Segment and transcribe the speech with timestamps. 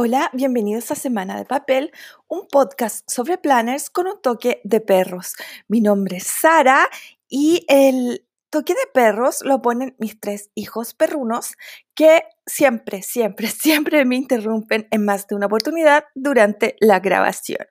[0.00, 1.90] Hola, bienvenidos a Semana de Papel,
[2.28, 5.34] un podcast sobre planners con un toque de perros.
[5.66, 6.88] Mi nombre es Sara
[7.28, 11.56] y el toque de perros lo ponen mis tres hijos perrunos
[11.96, 17.66] que siempre, siempre, siempre me interrumpen en más de una oportunidad durante la grabación.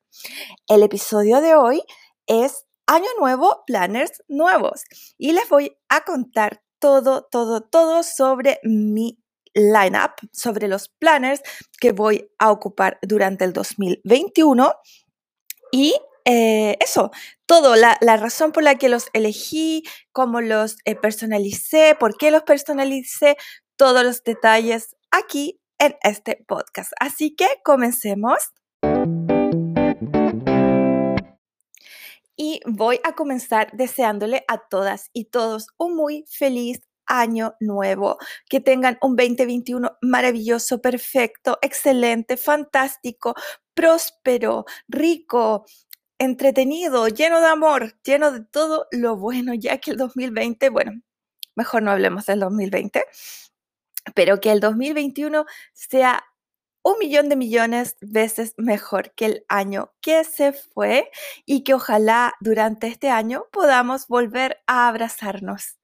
[0.67, 1.81] El episodio de hoy
[2.25, 4.83] es Año Nuevo, planners nuevos
[5.17, 9.17] y les voy a contar todo, todo, todo sobre mi
[9.57, 11.41] lineup, sobre los planners
[11.79, 14.73] que voy a ocupar durante el 2021
[15.71, 15.95] y
[16.29, 17.11] eh, eso,
[17.45, 22.43] todo, la, razón por la que los elegí, cómo los eh, personalicé, por qué los
[22.43, 23.37] personalicé,
[23.77, 26.91] todos los detalles aquí en este podcast.
[26.99, 28.39] Así que comencemos.
[32.35, 38.17] Y voy a comenzar deseándole a todas y todos un muy feliz año nuevo.
[38.49, 43.35] Que tengan un 2021 maravilloso, perfecto, excelente, fantástico,
[43.73, 45.65] próspero, rico,
[46.19, 51.01] entretenido, lleno de amor, lleno de todo lo bueno, ya que el 2020, bueno,
[51.55, 53.05] mejor no hablemos del 2020,
[54.15, 56.23] pero que el 2021 sea
[56.83, 61.11] un millón de millones veces mejor que el año que se fue
[61.45, 65.77] y que ojalá durante este año podamos volver a abrazarnos.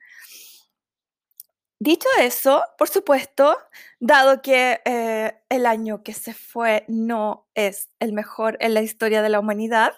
[1.86, 3.58] Dicho eso, por supuesto,
[4.00, 9.22] dado que eh, el año que se fue no es el mejor en la historia
[9.22, 9.92] de la humanidad,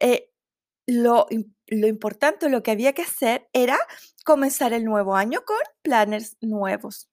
[0.00, 0.32] eh,
[0.84, 1.28] lo,
[1.68, 3.78] lo importante, lo que había que hacer era
[4.24, 7.08] comenzar el nuevo año con planners nuevos.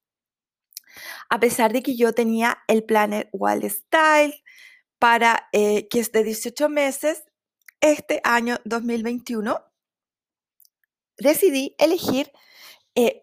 [1.30, 4.44] A pesar de que yo tenía el planner Wild Style
[4.98, 7.26] para eh, que es de 18 meses,
[7.80, 9.64] este año 2021
[11.20, 12.32] decidí elegir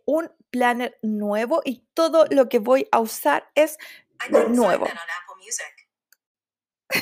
[0.07, 3.77] un planner nuevo y todo lo que voy a usar es
[4.49, 4.87] nuevo.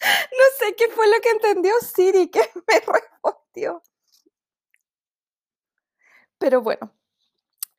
[0.00, 3.82] no sé qué fue lo que entendió Siri que me respondió.
[6.38, 6.94] Pero bueno,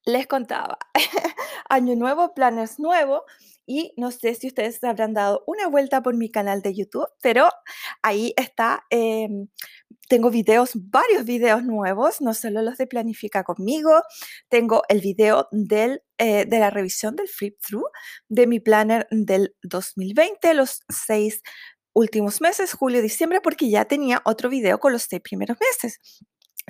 [0.05, 0.78] les contaba.
[1.69, 3.25] Año nuevo, planes nuevo.
[3.66, 7.50] Y no sé si ustedes habrán dado una vuelta por mi canal de YouTube, pero
[8.03, 9.47] ahí está em,
[10.11, 14.03] tengo videos, varios videos nuevos, no solo los de Planifica conmigo,
[14.49, 17.89] tengo el video del, eh, de la revisión del flip through
[18.27, 21.41] de mi planner del 2020, los seis
[21.94, 26.01] últimos meses, julio, diciembre, porque ya tenía otro video con los seis primeros meses.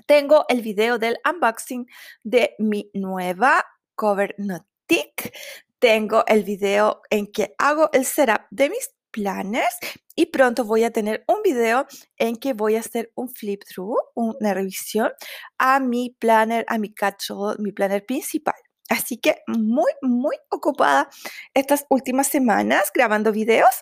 [0.06, 1.88] Tengo el video del unboxing
[2.24, 3.66] de mi nueva
[3.96, 5.34] cover Notic.
[5.80, 9.76] Tengo el video en que hago el setup de mis planners
[10.16, 11.86] y pronto voy a tener un video
[12.18, 15.12] en que voy a hacer un flip through, una revisión
[15.58, 18.56] a mi planner, a mi catch-all, mi planner principal.
[18.90, 21.10] Así que muy, muy ocupada
[21.54, 23.82] estas últimas semanas grabando videos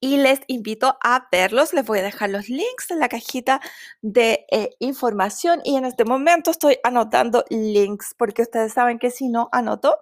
[0.00, 1.72] y les invito a verlos.
[1.72, 3.60] Les voy a dejar los links en la cajita
[4.02, 9.28] de eh, información y en este momento estoy anotando links porque ustedes saben que si
[9.28, 9.98] no anoto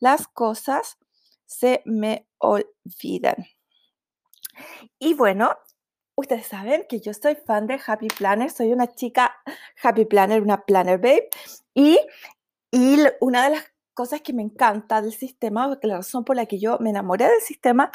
[0.00, 0.98] las cosas
[1.46, 3.46] se me olvidan.
[4.98, 5.56] Y bueno,
[6.14, 9.34] ustedes saben que yo soy fan de Happy Planner, soy una chica
[9.82, 11.28] Happy Planner, una Planner Babe.
[11.74, 11.98] Y,
[12.70, 16.58] y una de las cosas que me encanta del sistema, la razón por la que
[16.58, 17.90] yo me enamoré del sistema,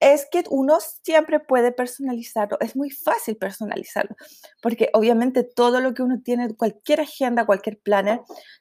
[0.00, 2.58] es que uno siempre puede personalizarlo.
[2.60, 4.16] Es muy fácil personalizarlo,
[4.62, 8.20] porque obviamente todo lo que uno tiene, cualquier agenda, cualquier planner,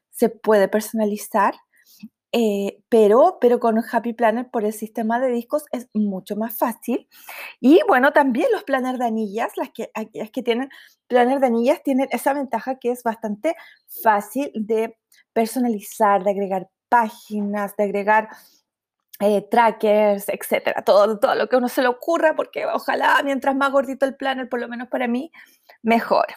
[0.09, 1.55] se puede personalizar.
[2.33, 7.09] Eh, pero, pero con Happy Planner por el sistema de discos es mucho más fácil.
[7.59, 10.69] Y bueno, también los planners de anillas, las que, las que tienen
[11.07, 13.55] planner de anillas, tienen esa ventaja que es bastante
[14.01, 14.97] fácil de
[15.33, 18.29] personalizar, de agregar páginas, de agregar
[19.19, 23.71] eh, trackers, etcétera, todo, todo lo que uno se le ocurra, porque ojalá mientras más
[23.71, 25.31] gordito el planner, por lo menos para mí,
[25.83, 26.27] mejor.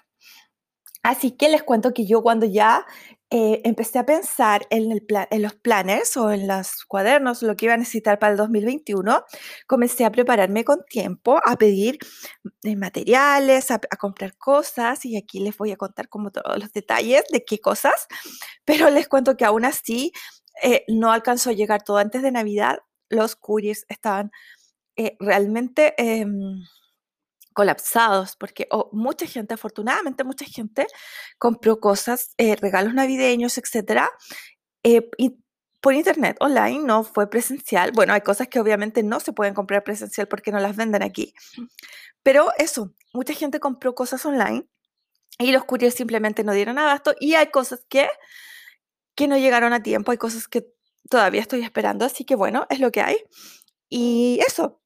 [1.02, 2.86] Así que les cuento que yo cuando ya
[3.36, 7.64] eh, empecé a pensar en, el en los planners o en los cuadernos, lo que
[7.64, 9.24] iba a necesitar para el 2021,
[9.66, 11.98] comencé a prepararme con tiempo, a pedir
[12.62, 17.24] eh, materiales, a, comprar cosas y aquí les voy a contar como todos los detalles
[17.32, 18.06] de qué cosas,
[18.64, 20.12] pero les cuento que aún así
[20.62, 22.78] eh, no alcanzó a llegar todo antes de Navidad,
[23.08, 24.30] los couriers estaban
[25.18, 26.60] realmente em,
[27.54, 30.86] colapsados, porque mucha gente, afortunadamente mucha gente,
[31.38, 34.10] compró cosas, eh, regalos navideños, etcétera,
[34.82, 35.08] eh,
[35.80, 37.92] por internet, online, no fue presencial.
[37.92, 41.34] Bueno, hay cosas que obviamente no se pueden comprar presencial porque no las venden aquí.
[42.22, 44.66] Pero eso, mucha gente compró cosas online
[45.38, 48.08] y los couriers simplemente no dieron abasto y hay cosas que,
[49.14, 50.66] que no llegaron a tiempo, hay cosas que
[51.10, 53.16] todavía estoy esperando, así que bueno, es lo que hay.
[53.90, 54.80] Y eso.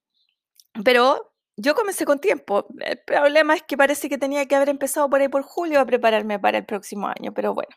[0.85, 2.67] Pero yo comencé con tiempo.
[2.79, 5.87] El problema es que parece que tenía que haber empezado por ahí por julio a
[5.87, 7.75] prepararme para el próximo año, pero bueno.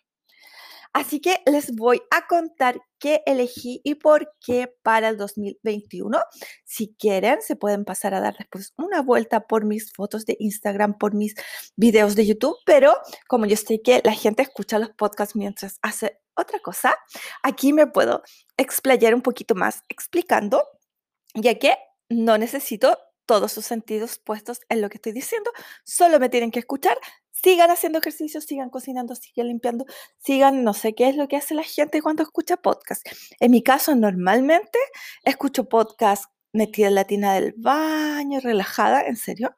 [0.94, 6.19] Así que les voy a contar qué elegí y por qué para el 2021.
[6.66, 10.98] Si quieren, se pueden pasar a dar después una vuelta por mis fotos de Instagram,
[10.98, 11.34] por mis
[11.77, 12.94] videos de YouTube, pero
[13.27, 16.95] como yo sé que la gente escucha los podcasts mientras hace otra cosa,
[17.42, 18.22] aquí me puedo
[18.57, 20.68] explayar un poquito más explicando,
[21.36, 21.77] ya que
[22.10, 22.98] no necesito
[23.31, 25.51] todos sus sentidos puestos en lo que estoy diciendo,
[25.86, 26.98] solo me tienen que escuchar
[27.31, 29.86] sigan haciendo ejercicio, sigan cocinando, sigan limpiando,
[30.18, 33.07] sigan, no sé qué es lo que hace la gente cuando escucha podcast.
[33.39, 34.78] En mi caso, normalmente
[35.24, 39.56] escucho podcast metida en la tina del baño, relajada, en serio.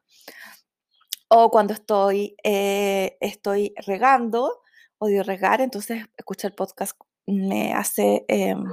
[1.30, 4.62] O cuando estoy, eh, estoy regando,
[5.00, 6.96] odio regar, entonces escuchar podcast
[7.26, 8.64] me hace, em,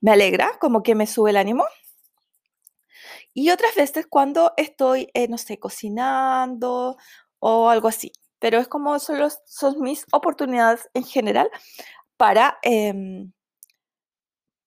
[0.00, 1.64] me alegra, como que me sube el ánimo.
[3.34, 6.96] Y otras veces cuando estoy, eh, no sé, cocinando
[7.38, 11.50] o algo así pero es como son, son mis oportunidades en general
[12.16, 13.32] para, em,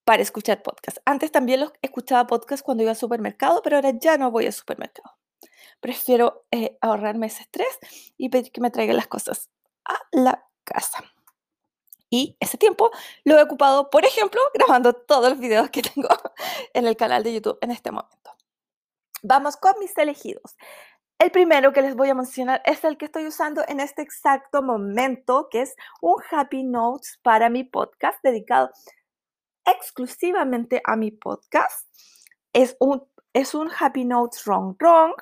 [0.06, 0.98] para escuchar podcast.
[1.06, 4.54] Antes también los escuchaba podcast cuando iba al supermercado, pero ahora ya no voy al
[4.54, 5.18] supermercado.
[5.80, 7.80] Prefiero eh, ahorrarme ese estrés
[8.18, 9.50] y pedir que me traigan las cosas
[9.86, 11.04] a la casa.
[12.10, 12.92] Y ese tiempo
[13.24, 16.10] lo he ocupado, por ejemplo, grabando todos los videos que tengo
[16.74, 18.36] en el canal de YouTube en este momento.
[19.22, 20.56] Vamos con mis elegidos.
[21.20, 24.64] El primero que les voy a mencionar es el que estoy usando en este exacto
[24.64, 28.72] momento, que es un Happy Notes para mi podcast dedicado
[29.66, 31.88] exclusivamente a mi podcast.
[32.54, 33.04] Es un,
[33.34, 35.14] es un Happy Notes Wrong Wrong,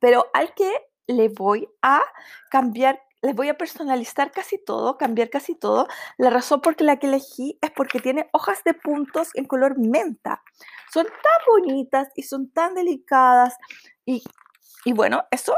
[0.00, 0.70] pero al que
[1.06, 2.02] le voy a
[2.50, 5.88] cambiar, les voy a personalizar casi todo, cambiar casi todo.
[6.18, 10.42] La razón por la que elegí es porque tiene hojas de puntos en color menta.
[10.92, 13.56] Son tan bonitas y son tan delicadas
[14.04, 14.22] y
[14.84, 15.54] y bueno, eso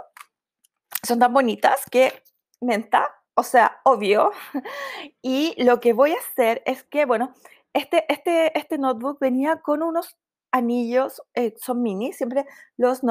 [1.02, 2.22] son tan bonitas que
[2.60, 4.32] menta, o sea, obvio.
[5.22, 7.34] Y lo que voy a hacer es que, bueno,
[7.72, 10.16] este, este, este notebook venía con unos
[10.52, 12.46] anillos, eh, son mini, siempre
[12.76, 13.02] los,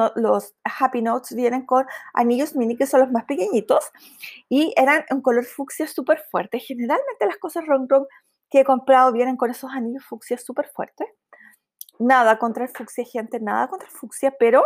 [0.64, 1.84] Happy Notes vienen con
[2.14, 3.90] anillos mini que son los más pequeñitos
[4.48, 6.60] y eran un color fucsia súper fuerte.
[6.60, 8.06] Generalmente las cosas ron ron
[8.48, 11.08] que he comprado vienen con esos anillos fucsia súper fuertes.
[11.98, 14.64] Nada contra el fucsia, gente, nada contra el fucsia, pero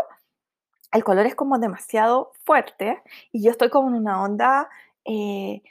[0.93, 3.02] el color es como demasiado fuerte
[3.32, 4.69] y yo estoy como en una onda
[5.05, 5.62] eh,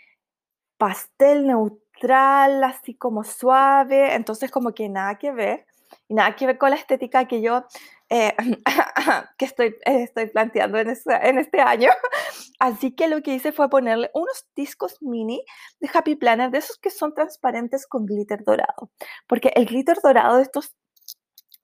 [0.78, 5.66] pastel neutral, así como suave, entonces como que nada que ver
[6.08, 7.66] y nada que ver con la estética que yo
[8.10, 8.36] eh,
[9.38, 11.90] que estoy, estoy planteando en, en este año.
[12.60, 15.44] Así que lo que hice fue ponerle unos discos mini
[15.80, 18.92] de Happy Planner, de esos que son transparentes con glitter dorado,
[19.28, 20.76] porque el glitter dorado de estos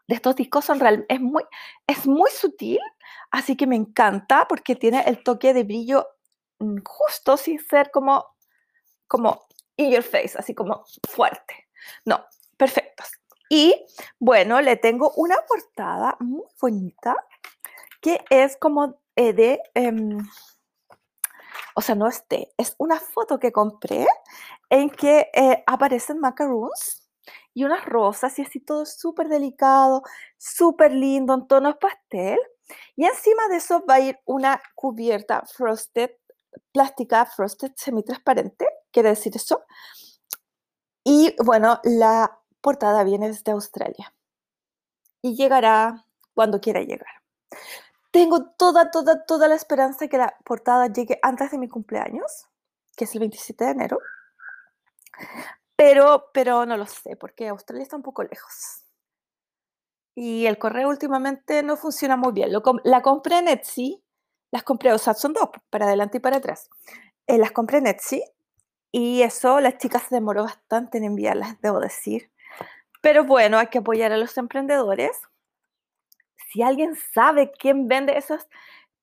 [0.08, 1.44] de estos discos son real, es muy,
[1.88, 2.80] es muy sutil,
[3.30, 6.06] así que me encanta porque tiene el toque de brillo
[6.60, 8.26] mm, justo sin ser como,
[9.08, 9.46] como
[9.78, 11.70] in your face, así como fuerte.
[12.04, 12.26] No,
[12.58, 13.21] perfectos.
[13.53, 13.86] Y
[14.18, 17.18] bueno, le tengo una portada muy bonita
[18.00, 20.19] que es como eh, de, em,
[21.75, 22.24] o sea, no es
[22.57, 24.07] es una foto que compré
[24.69, 27.09] en que eh, aparecen macaroons
[27.53, 30.03] y unas rosas y así todo súper delicado,
[30.38, 32.39] súper lindo en tonos pastel.
[32.96, 36.12] Y encima de eso va a ir una cubierta frosted,
[36.72, 39.65] plástica frosted semitransparente, quiere decir eso.
[41.03, 44.13] Y bueno, la portada viene desde Australia
[45.22, 47.22] y llegará cuando quiera llegar.
[48.12, 52.48] Tengo toda, toda, toda la esperanza que la portada llegue antes de mi cumpleaños,
[52.96, 54.00] que es el 27 de enero.
[55.75, 58.84] Pero, pero no lo sé, porque Australia está un poco lejos.
[60.13, 62.51] Y el correo últimamente no funciona muy bien.
[62.51, 64.03] Lo, la compré en Etsy,
[64.51, 66.70] las compré, o sea, son dos, para adelante y para atrás.
[67.27, 68.24] Eh, las compré en Etsy
[68.91, 72.30] y eso, las chicas se demoró bastante en enviarlas, debo decir.
[73.01, 75.20] Pero bueno, hay que apoyar a los emprendedores.
[76.50, 78.48] Si alguien sabe quién vende esas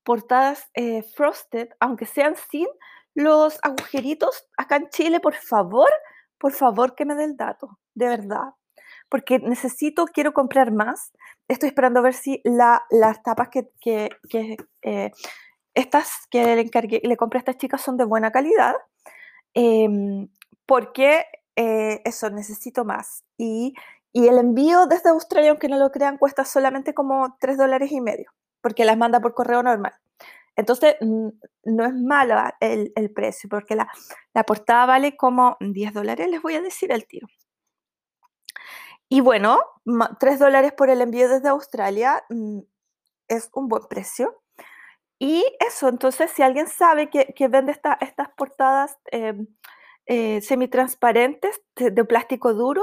[0.05, 2.67] portadas eh, frosted, aunque sean sin
[3.14, 5.90] los agujeritos acá en Chile, por favor,
[6.38, 8.55] por favor que me dé el dato, de verdad,
[9.09, 11.12] porque necesito, quiero comprar más.
[11.49, 15.11] Estoy esperando a ver si la, las tapas que, que, eh,
[15.75, 18.75] estas que le encargué, le compré a estas chicas son de buena calidad,
[19.55, 20.28] em,
[20.67, 21.25] porque
[21.61, 23.25] eh, eso, necesito más.
[23.37, 23.75] Y,
[24.12, 28.00] y el envío desde Australia, aunque no lo crean, cuesta solamente como 3 dólares y
[28.00, 29.93] medio, porque las manda por correo normal.
[30.55, 33.88] Entonces, no es malo el, precio, porque la,
[34.45, 37.27] portada vale como 10 dólares, les voy a decir el tiro.
[39.09, 39.61] Y bueno,
[40.21, 42.61] 3 dólares por el envío desde Australia mm,
[43.27, 44.43] es un buen precio.
[45.19, 49.49] Y eso, entonces, si alguien sabe que, vende estas portadas em,
[50.11, 52.83] eh, semitransparentes de, plástico duro,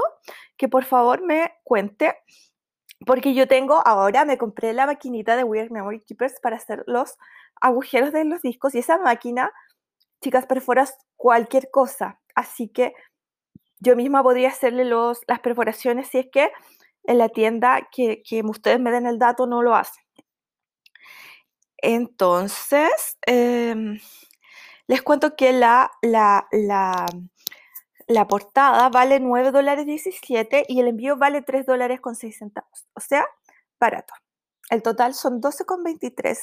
[0.56, 2.16] que por favor me cuente,
[3.04, 7.18] porque yo tengo ahora, me compré la maquinita de Weird Memory Keepers para hacer los
[7.60, 9.50] agujeros de los discos y esa máquina,
[10.22, 12.20] chicas, perforas cualquier cosa.
[12.36, 12.94] Así que
[13.80, 16.52] yo misma podría hacerle los, las perforaciones si es que
[17.02, 20.04] en la tienda que, que ustedes me den el dato no lo hacen.
[21.78, 23.98] Entonces, em,
[24.86, 26.46] les cuento que la, la,
[28.06, 32.86] la, portada vale 9 dólares 17 y el envío vale 3 dólares con 6 centavos.
[32.94, 33.26] O sea,
[33.80, 34.14] barato.
[34.70, 36.38] El total son 12,23.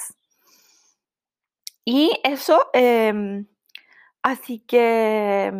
[1.85, 3.45] Y eso, em,
[4.21, 5.51] así que,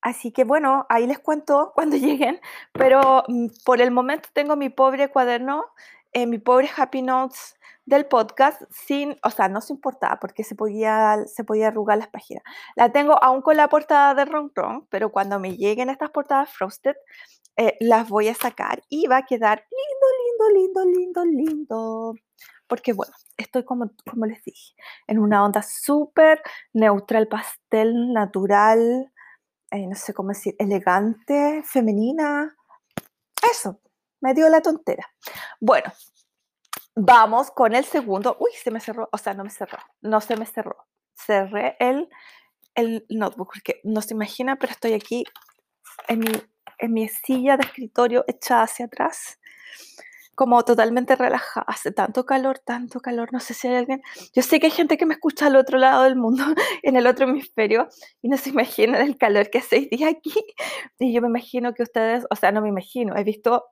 [0.00, 2.40] así que bueno, ahí les cuento cuando lleguen,
[2.72, 5.64] pero mm, por el momento tengo mi pobre cuaderno,
[6.12, 7.56] eh, mi pobre Happy Notes
[7.88, 12.08] del podcast sin, o sea, no se importaba porque se podía, se podía arrugar las
[12.08, 12.42] páginas.
[12.76, 16.50] La tengo aún con la portada de Ron Ron, pero cuando me lleguen estas portadas
[16.50, 16.96] Frosted,
[17.56, 22.14] eh, las voy a sacar y va a quedar lindo, lindo, lindo, lindo, lindo.
[22.66, 24.74] Porque bueno, estoy como, como les dije,
[25.06, 26.42] en una onda súper
[26.74, 29.10] neutral, pastel, natural,
[29.70, 32.54] eh, no sé cómo decir, elegante, femenina.
[33.50, 33.80] Eso,
[34.20, 35.06] me dio la tontera.
[35.60, 35.92] Bueno,
[37.00, 38.36] Vamos con el segundo.
[38.40, 39.08] Uy, se me cerró.
[39.12, 39.78] O sea, no me cerró.
[40.00, 40.88] No se me cerró.
[41.14, 42.08] Cerré el,
[42.74, 45.22] el notebook porque no se imagina, pero estoy aquí
[46.08, 46.32] en mi,
[46.78, 49.38] en mi silla de escritorio echada hacia atrás,
[50.34, 51.66] como totalmente relajada.
[51.68, 53.32] Hace tanto calor, tanto calor.
[53.32, 54.02] No sé si hay alguien.
[54.34, 56.42] Yo sé que hay gente que me escucha al otro lado del mundo,
[56.82, 57.86] en el otro hemisferio,
[58.22, 60.34] y no se imaginan el calor que hace hoy día aquí.
[60.98, 63.66] Y yo me imagino que ustedes, o sea, no me imagino, he visto,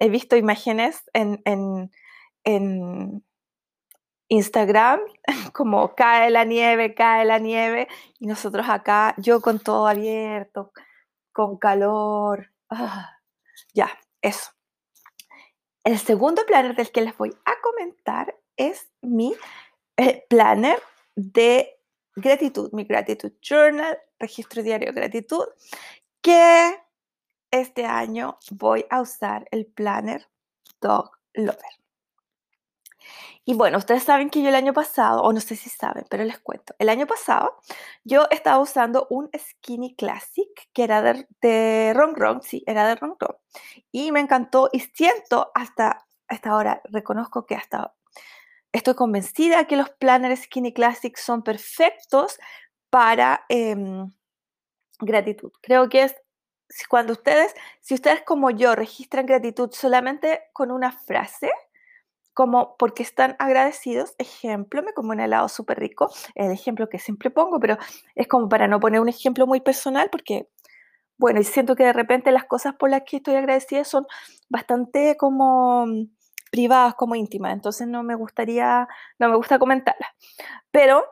[0.00, 1.92] he visto imágenes en,
[4.32, 5.00] Instagram,
[5.52, 7.88] como cae la nieve, cae la nieve,
[8.18, 10.72] y nosotros acá, yo con todo abierto,
[11.32, 12.50] con calor.
[12.68, 13.18] Ah,
[13.74, 13.90] ya,
[14.22, 14.50] eso.
[15.84, 19.34] El segundo planner del que les voy a comentar es mi
[19.96, 20.80] eh, planner
[21.16, 21.80] de
[22.14, 25.44] gratitud, mi gratitud journal, registro diario de gratitud,
[26.22, 26.78] que
[27.50, 30.28] este año voy a usar el planner
[30.80, 31.80] Dog Lover.
[33.44, 36.24] Y bueno, ustedes saben que yo el año pasado, o no sé si saben, pero
[36.24, 37.56] les cuento, el año pasado
[38.04, 43.16] yo estaba usando un Skinny Classic que era de, de Ron sí, era de Ron
[43.18, 43.36] Ron.
[43.90, 47.94] Y me encantó y siento hasta, hasta ahora, reconozco que hasta
[48.72, 52.38] estoy convencida que los planners Skinny Classic son perfectos
[52.90, 54.10] para em,
[55.00, 55.50] gratitud.
[55.62, 56.16] Creo que es
[56.88, 61.50] cuando ustedes, si ustedes como yo registran gratitud solamente con una frase,
[62.34, 64.14] como porque están agradecidos.
[64.18, 67.76] Ejemplo, me como un helado súper rico, el ejemplo que siempre pongo, pero
[68.14, 70.48] es como para no poner un ejemplo muy personal, porque,
[71.18, 74.06] bueno, y siento que de repente las cosas por las que estoy agradecida son
[74.48, 76.06] bastante como mm,
[76.50, 80.10] privadas, como íntimas, entonces no me gustaría, no me gusta comentarlas.
[80.70, 81.04] Pero,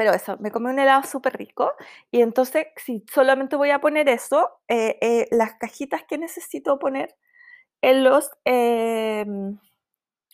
[0.00, 1.74] pero eso, me comí un helado súper rico
[2.10, 7.14] y entonces si solamente voy a poner eso, eh, eh, las cajitas que necesito poner
[7.82, 8.30] en los...
[8.46, 9.58] Em,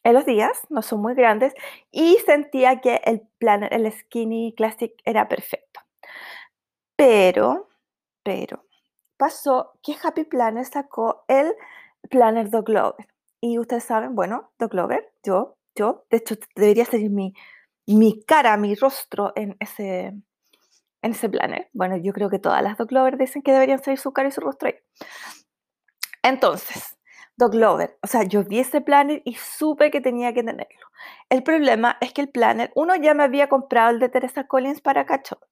[0.04, 1.52] en los días, no son muy grandes,
[1.90, 5.80] y sentía que el planner, el Skinny Classic era perfecto.
[6.94, 7.68] Pero,
[8.23, 8.64] pero,
[9.16, 11.52] pasó que Happy Planner sacó el
[12.08, 13.08] Planner Dog Lover.
[13.40, 17.35] Y ustedes saben, bueno, Dog Lover, yo, yo, de hecho debería ser mi,
[17.87, 20.12] mi cara, mi rostro en ese,
[21.02, 21.69] en ese planner.
[21.73, 24.33] Bueno, yo creo que todas las Dog Lover dicen que deberían ser su cara y
[24.33, 24.75] su rostro ahí.
[26.23, 26.97] Entonces,
[27.37, 27.99] Dog Lover.
[28.02, 30.88] O sea, yo vi ese planner y supe que tenía que tenerlo.
[31.28, 34.81] El problema es que el planner, uno, ya me había comprado el de Teresa Collins
[34.81, 35.47] para cachorro.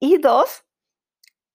[0.00, 0.64] Y dos,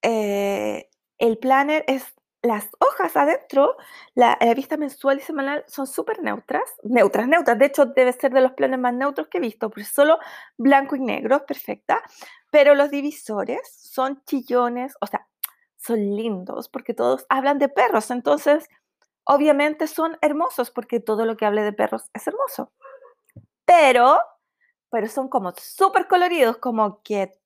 [0.02, 2.06] eh, el planner es
[2.44, 3.78] las hojas adentro,
[4.16, 7.58] la, vista mensual y semanal son súper neutras, neutras, neutras.
[7.58, 10.20] De hecho, debe ser de los planes más neutros que he visto, porque solo
[10.58, 12.04] blanco y negro, perfecta.
[12.52, 15.26] Pero los divisores son chillones, o sea,
[15.78, 18.12] son lindos, porque todos hablan de perros.
[18.12, 18.68] Entonces,
[19.24, 22.74] obviamente son hermosos porque todo lo que hable de perros es hermoso.
[23.64, 24.20] Pero,
[24.90, 27.40] pero son como súper coloridos, como que,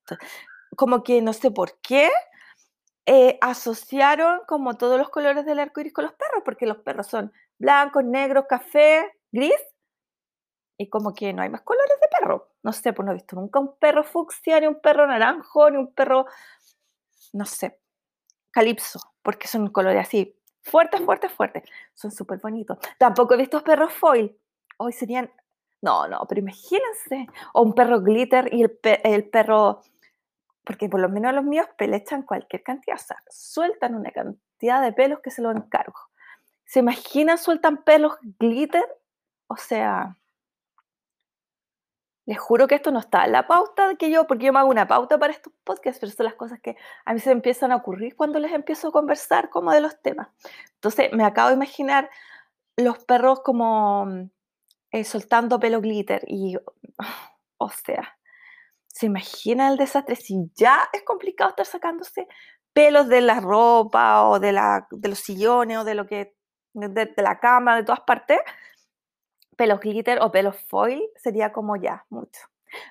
[0.75, 2.09] como que no sé por qué
[3.07, 7.07] eh, asociaron como todos los colores del arco iris con los perros, porque los perros
[7.07, 9.55] son blancos, negros, café, gris,
[10.77, 12.49] y como que no hay más colores de perro.
[12.61, 15.77] No sé, pues no he visto nunca un perro fucsia, ni un perro naranjo, ni
[15.77, 16.27] un perro,
[17.33, 17.79] no sé,
[18.51, 21.63] calipso porque son colores así, fuertes, fuertes, fuertes.
[21.93, 22.77] Son súper bonitos.
[22.97, 24.39] Tampoco he visto perros foil.
[24.77, 25.29] Hoy serían,
[25.81, 29.81] no, no, pero imagínense, o un perro glitter y el, el perro,
[30.67, 34.91] porque por lo menos los míos pelechan cualquier cantidad, o sea, sueltan una cantidad de
[34.91, 35.97] pelos que se lo encargo.
[36.65, 38.85] ¿Se imaginan sueltan pelos glitter?
[39.47, 40.17] O sea,
[42.25, 44.69] les juro que esto no está en la pauta que yo, porque yo me hago
[44.69, 47.77] una pauta para estos podcasts, pero son las cosas que a mí se empiezan a
[47.77, 50.27] ocurrir cuando les empiezo a conversar como de los temas.
[50.73, 52.09] Entonces, me acabo de imaginar
[52.75, 54.29] los perros como
[54.91, 56.57] eh, soltando pelo glitter y,
[57.57, 58.17] o sea,
[58.97, 60.15] ¿se imagina el desastre?
[60.15, 62.27] Si ya es complicado estar sacándose
[62.73, 66.35] pelos de la ropa o de, la, de los sillones o de lo que,
[66.73, 68.39] de la cama, de todas partes,
[69.55, 72.41] pelos glitter o pelos foil sería como ya, mucho.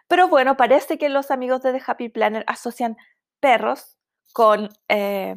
[0.08, 2.96] Pero bueno, parece que los amigos de The Happy Planner asocian
[3.40, 3.96] perros
[4.32, 5.36] con eh,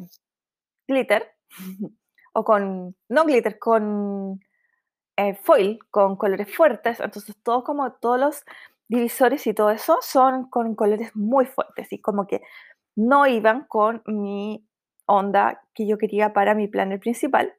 [0.86, 1.32] glitter
[2.32, 4.40] o con, no glitter, con
[5.16, 7.00] eh, foil, con colores fuertes.
[7.00, 8.44] Entonces, todo como todos los
[8.90, 12.42] divisores y todo eso son con colores muy fuertes y como que
[12.96, 14.66] no iban con mi
[15.06, 17.54] onda que yo quería para mi planner principal.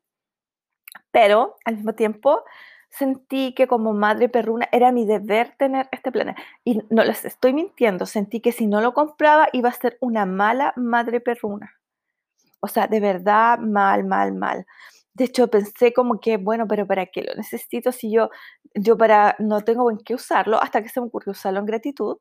[1.11, 2.43] Pero al mismo tiempo
[2.89, 6.35] sentí que como madre perruna era mi deber tener este planner.
[6.65, 10.25] Y no les estoy mintiendo, sentí que si no lo compraba iba a ser una
[10.25, 11.71] mala madre perruna.
[12.59, 14.65] O sea, de verdad, mal, mal, mal.
[15.13, 18.29] De hecho, pensé como que, bueno, pero ¿para qué lo necesito si yo,
[18.75, 20.61] yo para, no tengo en qué usarlo?
[20.61, 22.17] Hasta que se me ocurrió usarlo en gratitud.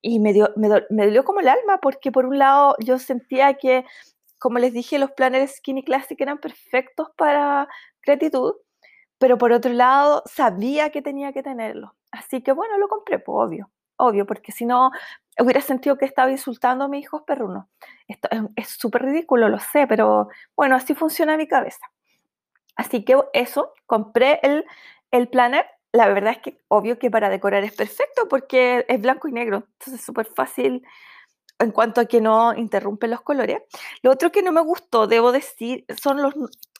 [0.00, 3.54] Y me, dio, me, me dolió como el alma, porque por un lado yo sentía
[3.54, 3.84] que,
[4.38, 7.68] como les dije, los planners Skinny Classic eran perfectos para
[8.04, 8.54] gratitud,
[9.18, 11.94] pero por otro lado sabía que tenía que tenerlo.
[12.12, 14.90] Así que bueno, lo compré, pues obvio, obvio, porque si no
[15.38, 17.66] hubiera sentido que estaba insultando a mis hijos perrunos.
[18.06, 21.86] Esto es súper ridículo, lo sé, pero bueno, así funciona mi cabeza.
[22.76, 24.64] Así que eso, compré el,
[25.10, 25.66] el planner.
[25.92, 29.64] La verdad es que obvio que para decorar es perfecto porque es blanco y negro,
[29.72, 30.82] entonces es súper fácil
[31.58, 33.60] en cuanto a que no interrumpe los colores.
[34.02, 36.34] Lo otro que no me gustó, debo decir, son los,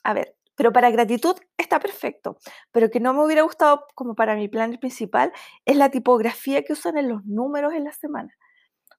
[0.04, 2.38] a ver, pero para gratitud está perfecto.
[2.72, 5.32] Pero que no me hubiera gustado como para mi plan principal
[5.64, 8.34] es la tipografía que usan en los números en la semana.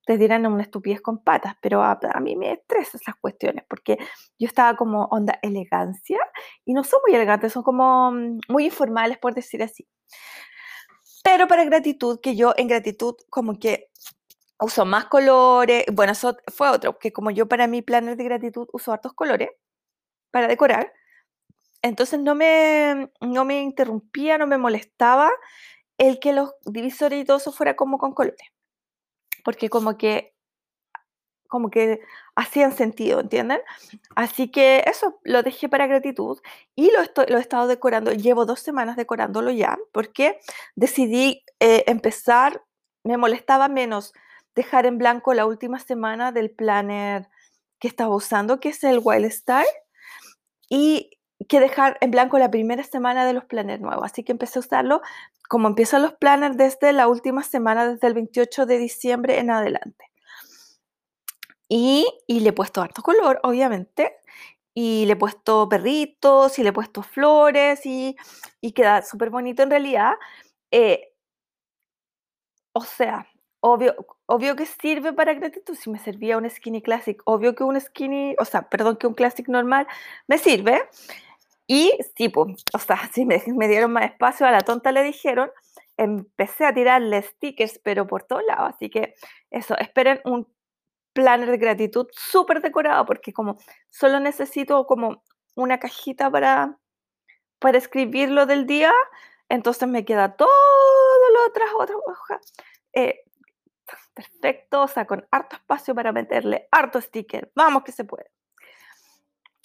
[0.01, 3.97] Ustedes dirán una estupidez con patas, pero a, mí me estresan esas cuestiones porque
[4.39, 6.17] yo estaba como onda elegancia
[6.65, 9.88] y no son muy elegantes, son como mm, muy informales, por decir así.
[11.23, 13.89] Pero para gratitud, que yo en gratitud como que
[14.59, 18.67] uso más colores, bueno, eso fue otro, que como yo para mi planner de gratitud
[18.73, 19.49] uso hartos colores
[20.31, 20.91] para decorar,
[21.81, 25.31] entonces no me, no me interrumpía, no me molestaba
[25.97, 28.47] el que los divisores y todo eso fuera como con colores.
[29.49, 30.35] Porque como que
[31.47, 32.01] como que
[32.35, 33.59] hacían sentido, ¿entienden?
[34.15, 36.38] Así que eso, lo dejé para gratitud
[36.75, 40.39] y lo, estoy, lo he estado decorando, llevo dos semanas decorándolo ya, porque
[40.75, 42.63] decidí eh, empezar,
[43.03, 44.13] me molestaba menos
[44.53, 47.27] dejar en blanco la última semana del planner
[47.79, 49.65] que estaba usando, que es el Wild Star,
[50.69, 54.06] y que dejar en blanco la primera semana de los planners nuevos.
[54.06, 55.02] Así que empecé a usarlo
[55.47, 60.12] como empiezan los planners desde la última semana, desde el 28 de diciembre en adelante.
[61.67, 64.17] Y, le he puesto harto color, obviamente.
[64.73, 68.15] Y le he puesto perritos y le he puesto flores y,
[68.75, 70.13] queda súper bonito en realidad.
[70.71, 71.13] Eh,
[72.73, 73.28] o sea,
[73.62, 73.95] obvio,
[74.28, 75.75] obvio que sirve para gratitud.
[75.75, 79.13] Si me servía un skinny classic, obvio que un skinny, o sea, perdón, que un
[79.15, 79.88] classic normal
[80.28, 80.82] me sirve.
[81.71, 85.51] Y sí, o sea, sí me, dieron más espacio, a la tonta le dijeron,
[85.97, 88.73] empecé a tirarle stickers, pero por todos lados.
[88.75, 89.13] Así que
[89.51, 90.51] eso, esperen un
[91.13, 95.23] planner de gratitud súper decorado, porque como solo necesito como
[95.55, 96.79] una cajita para,
[97.60, 98.91] para escribir lo del día,
[99.47, 100.49] entonces me queda todo
[101.34, 102.53] lo otras otras hojas.
[102.93, 103.25] Eh,
[104.15, 107.51] perfecto, o sea, con harto espacio para meterle harto sticker.
[107.55, 108.32] Vamos que se puede.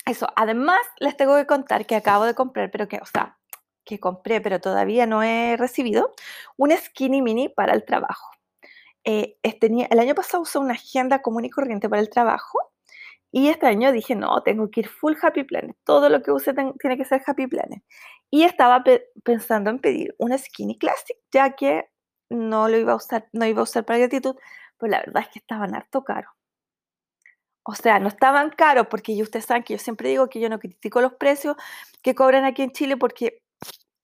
[0.07, 3.38] Eso, además les tengo que contar que acabo de comprar, pero que, o sea,
[3.85, 6.12] que compré, pero todavía no he recibido,
[6.57, 8.31] un skinny mini para el trabajo.
[9.05, 12.59] Eh, el año pasado usé una agenda común y corriente para el trabajo
[13.37, 15.77] y este año dije, no, tengo que ir full Happy Planet.
[15.85, 17.83] Todo lo que use tiene que ser Happy Planet.
[18.31, 18.85] Y estaba
[19.25, 21.90] pensando en pedir un Skinny Classic, ya que
[22.31, 24.37] no lo iba a usar, no iba a usar para gratitud,
[24.79, 26.29] pues la verdad es que estaban harto caro.
[27.64, 30.59] O sea, no estaban caros porque ustedes saben que yo siempre digo que yo no
[30.59, 31.57] critico los precios
[32.03, 33.42] que cobran aquí en Chile porque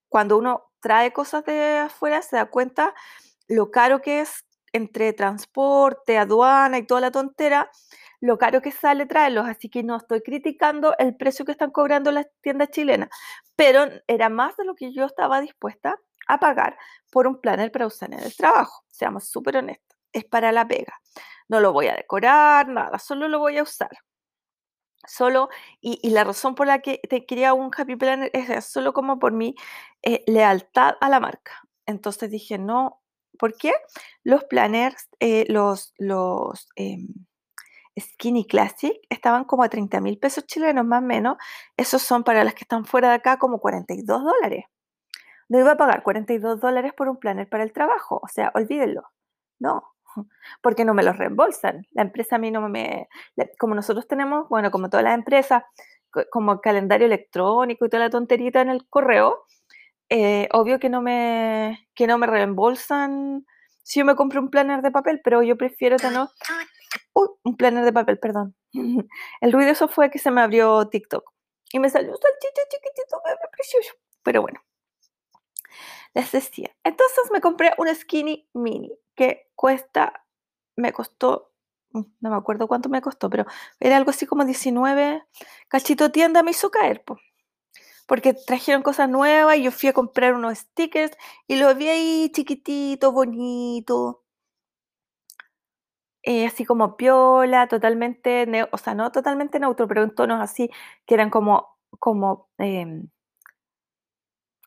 [0.09, 2.95] cuando uno trae cosas de afuera se da cuenta
[3.49, 7.71] lo caro que es entre transporte, aduana y toda la tontera,
[8.21, 12.13] lo caro que sale traerlos, así que no estoy criticando el precio que están cobrando
[12.13, 13.09] las tiendas chilenas,
[13.57, 16.79] pero era más de lo que yo estaba dispuesta a pagar
[17.11, 18.85] por un planner para usar en el trabajo.
[18.89, 21.01] Seamos súper honestos, es para la pega.
[21.51, 23.91] No lo voy a decorar, nada, solo lo voy a usar.
[25.07, 25.49] Solo,
[25.81, 29.33] y, la razón por la que te quería un Happy Planner es solo como por
[29.33, 29.57] mi
[30.03, 31.53] eh, lealtad a la marca.
[31.87, 33.03] Entonces dije, no,
[33.39, 33.73] ¿por qué?
[34.25, 37.09] Los planners, eh, los, los em,
[37.99, 41.37] Skinny Classic estaban como a 30 mil pesos chilenos más o menos.
[41.77, 44.67] Esos son para las que están fuera de acá como 42 dólares.
[45.49, 48.21] No iba a pagar 42 dólares por un planner para el trabajo.
[48.23, 49.03] O sea, olvídenlo.
[49.61, 49.90] No,
[50.63, 51.87] porque no me los reembolsan.
[51.93, 53.09] La empresa a mí no me...
[53.59, 55.63] Como nosotros tenemos, bueno, como todas las empresas,
[56.31, 59.45] como calendario electrónico y toda la tonterita en el correo,
[60.09, 63.47] eh, obvio que no, me, que no me reembolsan
[63.83, 66.27] si yo me compro un planner de papel, pero yo prefiero tener...
[67.13, 68.55] Uy, un planner de papel, perdón.
[69.41, 71.25] El ruido eso fue que se me abrió TikTok
[71.73, 73.21] y me salió un salchicha chiquitito,
[73.53, 73.95] precioso.
[74.23, 74.61] Pero bueno,
[76.15, 76.71] les decía.
[76.85, 80.25] Entonces me compré un skinny mini que cuesta,
[80.77, 81.53] me costó,
[81.93, 83.45] mm, no me acuerdo cuánto me costó, pero
[83.79, 85.23] era algo así como 19.
[85.69, 87.05] Cachito tienda me hizo caer,
[88.07, 91.13] porque trajeron cosas nuevas y yo fui a comprar unos stickers
[91.47, 94.25] y lo vi ahí chiquitito, bonito.
[96.23, 100.71] Eh, así como piola, totalmente, o sea, no totalmente neutro, pero en tonos así
[101.07, 103.09] que eran como, como em,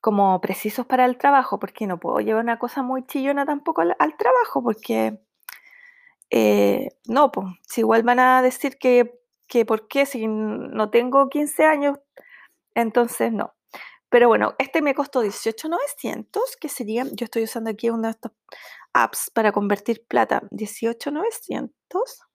[0.03, 4.17] como precisos para el trabajo, porque no puedo llevar una cosa muy chillona tampoco al,
[4.17, 5.17] trabajo, porque
[6.29, 11.29] eh, no, pues, si igual van a decir que, que por qué, si no tengo
[11.29, 11.99] 15 años,
[12.75, 13.53] entonces no.
[14.09, 18.33] Pero bueno, este me costó 18,900, que sería, yo estoy usando aquí una de estas
[18.91, 22.27] apps para convertir plata, 18,900.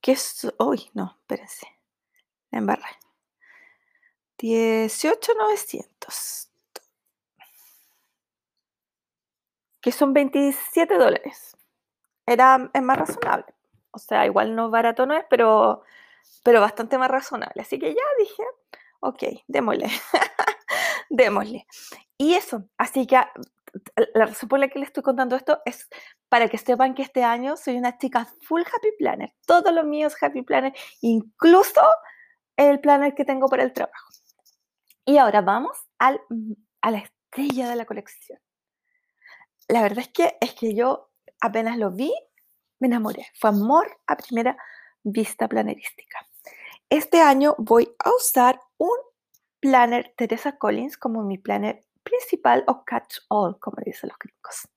[0.00, 1.66] Que es, uy, no, espérense,
[2.52, 3.07] embarré.
[4.38, 6.50] 18,900.
[9.80, 11.56] Que son 27 dólares.
[12.26, 13.54] Era, es más razonable.
[13.90, 15.82] O sea, igual no barato no es, pero,
[16.44, 17.62] pero bastante más razonable.
[17.62, 18.42] Así que ya dije,
[19.00, 19.88] ok, démosle.
[21.10, 21.66] démosle.
[22.16, 23.20] Y eso, así que
[24.14, 25.88] la razón por la que les estoy contando esto es
[26.28, 29.32] para que sepan que este año soy una chica full happy planner.
[29.46, 31.80] Todo lo mío es happy planner, incluso
[32.56, 34.08] el planner que tengo para el trabajo.
[35.08, 35.74] Y ahora vamos
[36.28, 38.38] mm, a la estrella de la colección.
[39.66, 41.08] La verdad es que, es que yo
[41.40, 42.12] apenas lo vi,
[42.78, 43.26] me enamoré.
[43.40, 44.58] Fue amor a primera
[45.02, 46.28] vista planerística.
[46.90, 48.98] Este año voy a usar un
[49.60, 54.68] planner Teresa Collins como mi planner principal o catch all, como dicen los gringos.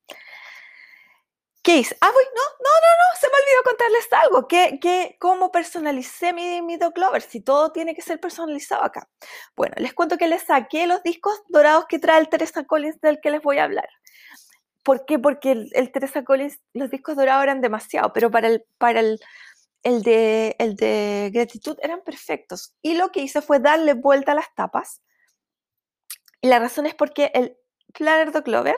[1.63, 1.95] ¿Qué hice?
[2.01, 4.47] Ah, voy, no, no, no, no, se me olvidó contarles algo.
[4.47, 7.21] ¿Qué, qué, ¿Cómo personalicé mi, mi Dog Lover?
[7.21, 9.07] Si todo tiene que ser personalizado acá.
[9.55, 13.19] Bueno, les cuento que les saqué los discos dorados que trae el Teresa Collins del
[13.21, 13.87] que les voy a hablar.
[14.83, 15.19] ¿Por qué?
[15.19, 19.19] Porque el, Teresa Collins, los discos dorados eran demasiado, pero para el, para el,
[19.83, 22.73] el, de, el de gratitud eran perfectos.
[22.81, 25.01] Y lo que hice fue darle vuelta a las tapas.
[26.41, 27.55] Y la razón es porque el
[27.93, 28.77] Planner Dog Lover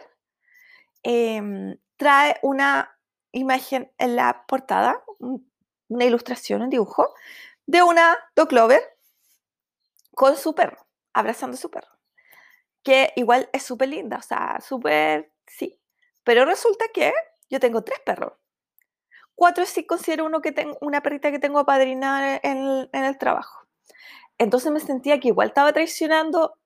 [1.04, 3.00] em, trae una
[3.32, 5.02] imagen en la portada,
[5.88, 7.14] una ilustración, un dibujo,
[7.66, 8.82] de una dog lover
[10.14, 11.98] con su perro, abrazando a su perro,
[12.84, 15.80] que igual es súper linda, o sea, súper, sí.
[16.26, 17.14] Pero resulta que
[17.50, 18.34] yo tengo tres perros.
[19.34, 23.66] Cuatro si considero uno que tengo, una perrita que tengo apadrinada en en el trabajo.
[24.38, 26.58] Entonces me sentía que igual estaba traicionando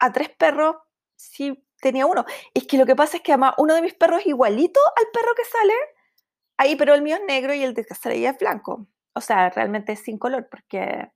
[0.00, 0.76] a tres perros
[1.14, 2.24] si tenía uno.
[2.54, 5.04] Es que lo que pasa es que además uno de mis perros es igualito al
[5.12, 5.74] perro que sale
[6.56, 8.86] ahí, pero el mío es negro y el de ahí es blanco.
[9.14, 11.10] O sea, realmente es sin color porque,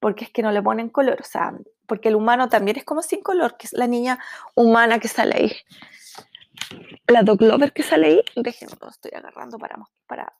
[0.00, 1.18] porque es que no le ponen color.
[1.20, 1.52] O sea,
[1.86, 4.18] porque el humano también es como sin color, que es la niña
[4.54, 5.52] humana que sale ahí.
[7.06, 10.32] La dog lover que sale ahí, déjenme, lo estoy agarrando para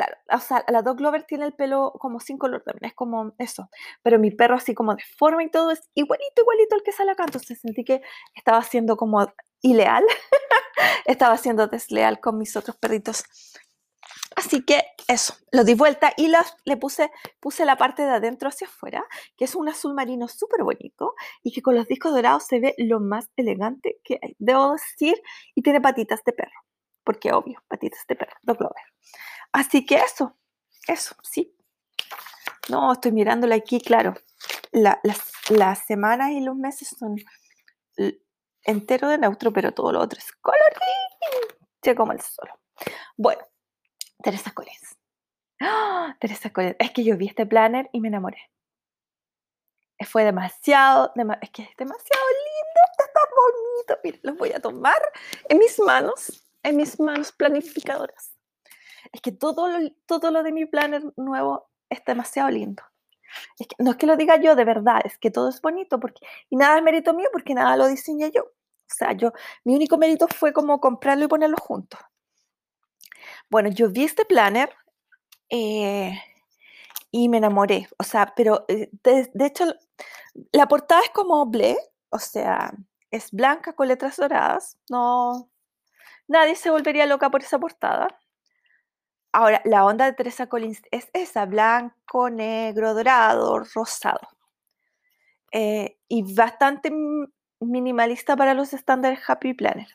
[0.00, 3.34] Claro, o sea, la Dog Lover tiene el pelo como sin color también, es como
[3.36, 3.68] eso.
[4.02, 7.10] Pero mi perro así como de forma y todo es igualito, igualito al que sale
[7.10, 7.24] acá.
[7.24, 8.00] Entonces sentí que
[8.34, 10.02] estaba siendo como ileal,
[11.04, 13.24] estaba siendo desleal con mis otros perritos.
[14.36, 16.32] Así que eso, lo di vuelta y
[16.64, 19.04] le puse, puse la parte de adentro hacia afuera,
[19.36, 22.74] que es un azul marino súper bonito y que con los discos dorados se ve
[22.78, 24.34] lo más elegante que hay.
[24.38, 25.20] Debo decir,
[25.54, 26.58] y tiene patitas de perro,
[27.04, 28.84] porque obvio, patitas de perro, Dog Lover.
[29.52, 30.36] Así que eso,
[30.86, 31.56] eso, sí.
[32.68, 34.14] No, estoy mirándolo aquí, claro.
[34.72, 37.16] las, semanas y los meses son
[38.64, 41.58] entero de neutro, pero todo lo otro es colorín.
[41.82, 42.50] Ya como el sol.
[43.16, 43.42] Bueno,
[44.22, 44.96] Teresa Collins.
[45.60, 46.16] ¡Ah!
[46.20, 46.76] Teresa Collins.
[46.78, 48.50] Es que yo vi este planner y me enamoré.
[50.06, 54.00] Fue demasiado, es que es demasiado lindo, está bonito.
[54.02, 54.96] Miren, los voy a tomar
[55.48, 58.32] en mis manos, en mis manos planificadoras.
[59.12, 62.82] Es que todo lo, todo lo de mi planner nuevo es demasiado lindo.
[63.78, 66.56] no es que lo diga yo de verdad, es que todo es bonito porque, y
[66.56, 68.42] nada es mérito mío porque nada lo diseñé yo.
[68.44, 69.32] O sea, yo,
[69.64, 72.00] mi único mérito fue como comprarlo y ponerlo juntos.
[73.48, 74.70] Bueno, yo vi este planner
[75.48, 76.12] eh,
[77.10, 77.88] y me enamoré.
[77.98, 79.64] O sea, pero eh, de, hecho,
[80.52, 81.76] la portada es como ble,
[82.10, 82.72] o sea,
[83.10, 84.78] es blanca con letras doradas.
[84.88, 85.50] No,
[86.28, 88.19] nadie se volvería loca por esa portada.
[89.32, 94.28] Ahora, la onda de Teresa Collins es esa, blanco, negro, dorado, rosado.
[95.52, 96.92] Eh, y bastante
[97.60, 99.88] minimalista para los estándares Happy Planner,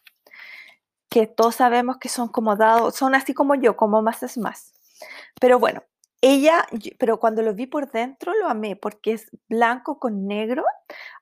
[1.10, 4.74] que todos sabemos que son como dados, son así como yo, como más es más.
[5.40, 5.84] Pero bueno,
[6.22, 6.66] ella,
[6.98, 10.64] pero cuando lo vi por dentro lo amé porque es blanco con negro.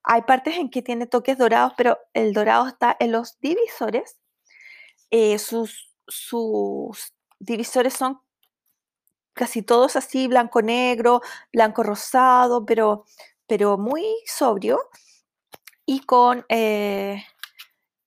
[0.04, 4.18] Hay partes en que tiene toques dorados, pero el dorado está en los divisores.
[5.12, 8.22] Eh, sus, sus divisores son
[9.34, 13.06] casi todos así, blanco-negro, blanco-rosado, pero,
[13.48, 14.80] pero muy sobrio
[15.86, 17.24] y con, eh,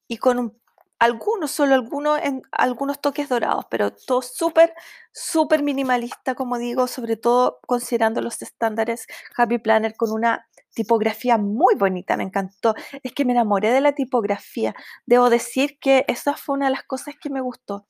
[0.09, 0.61] y con un
[0.99, 4.75] algunos, solo algunos, en, algunos toques dorados, pero todo súper,
[5.13, 11.75] súper minimalista, como digo, sobre todo considerando los estándares Happy Planner con una tipografía muy
[11.75, 12.75] bonita, me encantó.
[13.03, 14.75] Es que me enamoré de la tipografía.
[15.07, 17.87] Debo decir que esa fue una de las cosas que me gustó,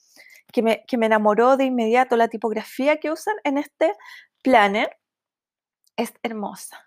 [0.52, 2.16] que me, que me enamoró de inmediato.
[2.16, 3.94] La tipografía que usan en este
[4.42, 4.96] planner
[5.96, 6.86] es hermosa.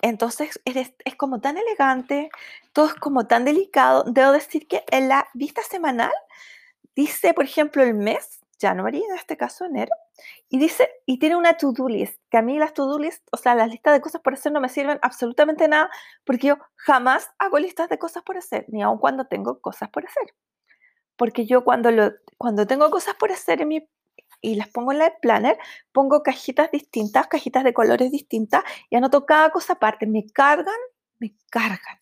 [0.00, 2.30] Entonces es, es como tan elegante,
[2.72, 4.04] todo es como tan delicado.
[4.06, 6.12] Debo decir que en la vista semanal
[6.96, 9.92] dice, por ejemplo, el mes, January, en este caso enero,
[10.48, 13.54] y dice, y tiene una to-do list, que a mí las to-do list, o sea,
[13.54, 15.90] las listas de cosas por hacer no me sirven absolutamente nada,
[16.24, 20.04] porque yo jamás hago listas de cosas por hacer, ni aun cuando tengo cosas por
[20.06, 20.34] hacer.
[21.22, 23.88] Porque yo cuando, lo, cuando tengo cosas por hacer en mi
[24.40, 25.56] y las pongo en la planner,
[25.92, 30.04] pongo cajitas distintas, cajitas de colores distintas y anoto cada cosa aparte.
[30.08, 30.74] Me cargan,
[31.20, 32.00] me cargan.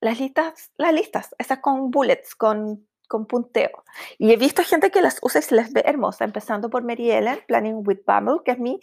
[0.00, 3.84] Las listas, las listas, esas con bullets, con, con punteo.
[4.16, 7.10] Y he visto gente que las usa y se les ve hermosa, empezando por Mary
[7.10, 8.80] Ellen, Planning with Bumble, que es mi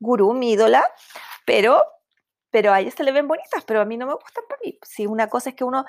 [0.00, 0.84] gurú, mi ídola,
[1.46, 1.80] pero,
[2.50, 4.76] pero a ella se le ven bonitas, pero a mí no me gustan para mí.
[4.82, 5.84] Si una cosa es que uno,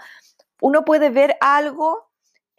[0.62, 2.11] uno puede ver algo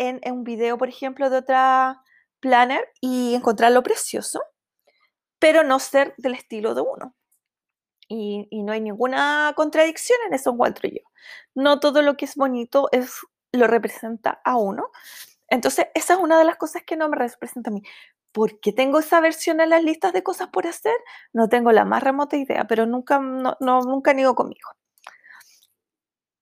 [0.09, 2.03] en, un video, por ejemplo, de otra
[2.41, 4.43] planner y encontrarlo precioso,
[5.39, 7.15] pero no ser del estilo de uno.
[8.09, 11.01] Y, no hay ninguna contradicción en eso, encuentro yo.
[11.55, 13.21] No todo lo que es bonito es,
[13.53, 14.91] lo representa a uno.
[15.49, 17.83] Entonces, esa es una de las cosas que no me representa a mí.
[18.33, 20.95] ¿Por qué tengo esa versión en las listas de cosas por hacer?
[21.33, 24.69] No tengo la más remota idea, pero nunca, no, nunca niego conmigo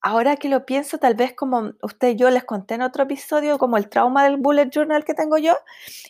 [0.02, 3.58] ahora que lo pienso, tal vez como usted y yo les conté en otro episodio,
[3.58, 5.56] como el trauma del bullet journal que tengo yo,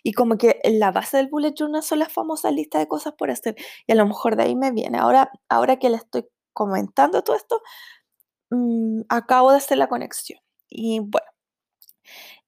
[0.03, 3.31] y como que la base del bullet journal son las famosas listas de cosas por
[3.31, 4.98] hacer, y a lo mejor de ahí me viene.
[4.98, 7.62] Ahora, ahora que le estoy comentando todo esto,
[8.50, 10.40] mm, acabo de hacer la conexión.
[10.68, 11.26] Y bueno,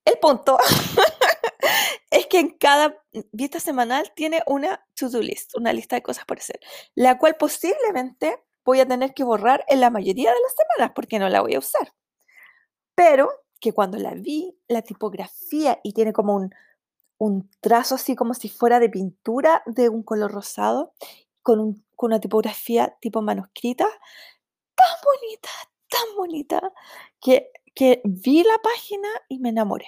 [0.04, 0.58] el punto
[2.10, 2.96] es que en cada
[3.32, 6.60] vista semanal tiene una to-do list, una lista de cosas por hacer,
[6.94, 11.18] la cual posiblemente voy a tener que borrar en la mayoría de las semanas porque
[11.18, 11.92] no la voy a usar.
[12.94, 16.52] Pero que cuando la vi, la tipografía y tiene como un,
[17.18, 20.92] un trazo así como si fuera de pintura de un color rosado,
[21.42, 23.86] con, una tipografía tipo manuscrita,
[24.74, 25.48] tan bonita,
[25.88, 26.72] tan bonita,
[27.20, 29.86] que, que vi la página y me enamoré.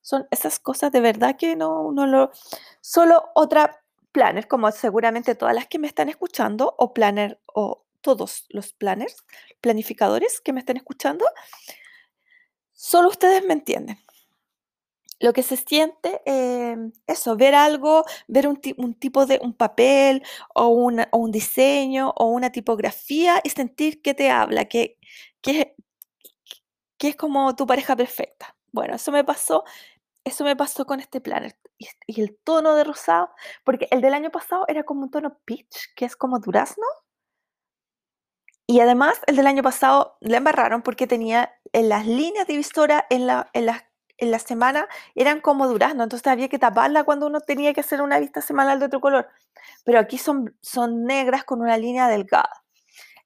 [0.00, 2.32] Son esas cosas de verdad que no, no lo...
[2.80, 3.84] Solo otra
[4.16, 9.14] planners, como seguramente todas las que me están escuchando, o planner, o todos los planners,
[9.60, 11.26] planificadores que me están escuchando,
[12.72, 13.98] solo ustedes me entienden.
[15.20, 20.22] Lo que se siente, em, eso, ver algo, ver un, tipo de un papel
[20.54, 24.98] o, o, un diseño o una tipografía y sentir que te habla, que,
[25.42, 25.74] que,
[26.96, 28.56] que es como tu pareja perfecta.
[28.72, 29.64] Bueno, eso me pasó
[30.26, 31.56] eso me pasó con este planner.
[31.78, 33.30] Y, el tono de rosado,
[33.64, 36.86] porque el del año pasado era como un tono peach, que es como durazno.
[38.66, 43.26] Y además el del año pasado le embarraron porque tenía en las líneas divisoras en
[43.26, 47.40] la, en la, en la semana eran como durazno, entonces había que taparla cuando uno
[47.40, 49.28] tenía que hacer una vista semanal de otro color.
[49.84, 52.64] Pero aquí son, son negras con una línea delgada.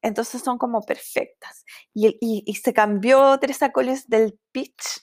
[0.02, 1.64] Entonces son como perfectas.
[1.94, 5.02] Y, y, se cambió Teresa Collins del peach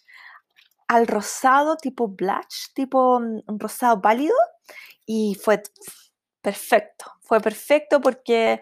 [0.87, 4.35] al rosado tipo blush, tipo mm, un rosado pálido,
[5.05, 5.61] y fue
[6.41, 8.61] perfecto, fue perfecto porque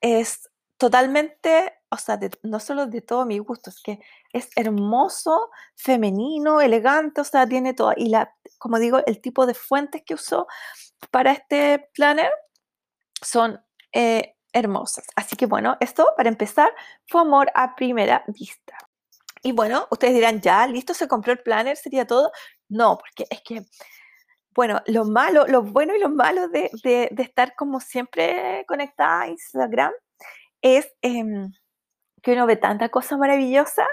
[0.00, 4.00] es totalmente, o sea, no solo de todo mi gusto, es que
[4.32, 7.92] es hermoso, femenino, elegante, o sea, tiene todo.
[7.96, 10.46] Y la, como digo, el tipo de fuentes que usó
[11.10, 12.30] para este planner
[13.22, 15.06] son eh, hermosas.
[15.16, 16.70] Así que bueno, esto para empezar
[17.06, 18.76] fue amor a primera vista.
[19.44, 22.32] Y bueno, ustedes dirán, ya, listo, se compró el planner, sería todo.
[22.68, 23.66] No, porque es que,
[24.54, 29.28] bueno, lo malo, lo bueno y lo malo de, de, estar como siempre conectada a
[29.28, 29.92] Instagram
[30.62, 31.52] es em,
[32.24, 33.86] que uno ve tanta cosa maravillosa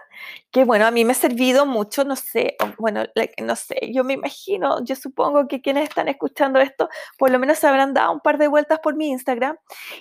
[0.52, 3.04] que, bueno, a mí me ha servido mucho, no sé, bueno,
[3.44, 7.60] no sé, yo me imagino, yo supongo que quienes están escuchando esto, por lo menos
[7.60, 9.58] se habrán dado un par de vueltas por mi Instagram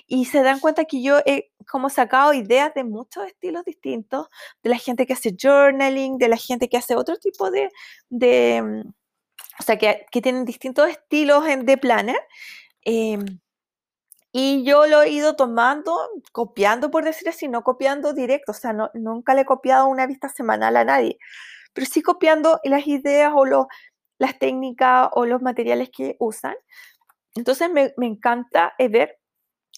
[0.07, 4.29] y se dan cuenta que yo he como sacado ideas de muchos estilos distintos,
[4.63, 7.69] de la gente que hace journaling, de la gente que hace otro tipo de,
[8.09, 8.89] de mm,
[9.59, 12.19] o sea, que, que tienen distintos estilos de planner.
[12.85, 13.17] Eh,
[14.31, 15.97] y yo lo he ido tomando,
[16.31, 20.07] copiando, por decir así, no copiando directo, o sea, no, nunca le he copiado una
[20.07, 21.17] vista semanal a nadie,
[21.73, 23.45] pero sí copiando las ideas o
[24.17, 26.55] las técnicas o los materiales que usan.
[27.35, 29.19] Entonces me, me encanta eh, ver,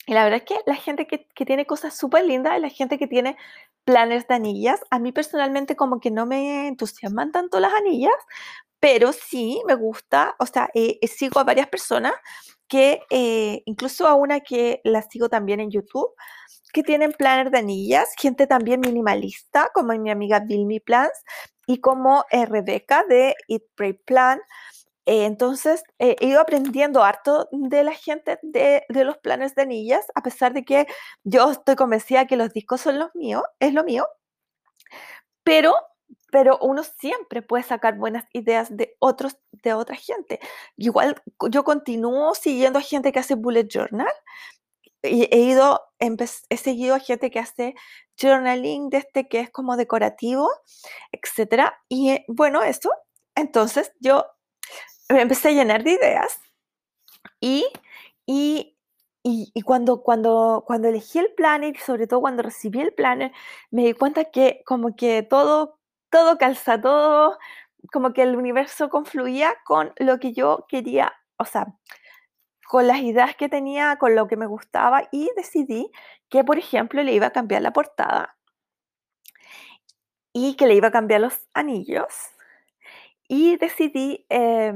[0.06, 2.98] y la verdad es que la gente que, que tiene cosas súper lindas, la gente
[2.98, 3.38] que tiene
[3.86, 8.14] planners de anillas, a mí personalmente como que no me entusiasman tanto las anillas,
[8.84, 12.12] pero sí me gusta, o sea, eh, sigo a varias personas
[12.68, 16.10] que, eh, incluso a una que la sigo también en YouTube,
[16.74, 21.14] que tienen planner de anillas, gente también minimalista, como mi amiga Vilmi Plans
[21.66, 24.42] y como eh, Rebeca de Eat Pray Plan.
[25.06, 30.06] Eh, entonces, he ido aprendiendo harto de la gente de, de, los planes de anillas,
[30.14, 30.88] a pesar de que
[31.24, 34.06] yo estoy convencida que los discos son los míos, es lo mío,
[35.46, 35.74] pero
[36.32, 40.40] pero uno siempre puede sacar buenas ideas de otros, de otra gente.
[40.78, 44.14] Igual yo continúo siguiendo a gente que hace bullet journal
[45.04, 47.76] y he ido, he seguido a gente que hace
[48.20, 50.50] journaling de este que es como decorativo,
[51.12, 51.78] etcétera.
[51.90, 52.92] Y eh, bueno, eso.
[53.36, 54.26] Entonces yo
[55.10, 56.40] me empecé a llenar de ideas
[57.40, 57.66] y,
[58.26, 58.78] y,
[59.24, 63.32] y, y, cuando, cuando, cuando elegí el planner, sobre todo cuando recibí el planner,
[63.72, 65.80] me di cuenta que como que todo
[66.14, 67.40] todo calza, todo
[67.92, 71.66] como que el universo confluía con lo que yo quería, o sea,
[72.68, 75.92] con las ideas que tenía, con lo que me gustaba y decidí
[76.30, 78.38] que, por ejemplo, le iba a cambiar la portada
[80.32, 82.14] y que le iba a cambiar los anillos
[83.28, 84.72] y decidí, eh,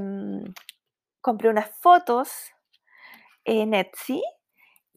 [1.22, 2.52] compré unas fotos
[3.46, 4.24] en Etsy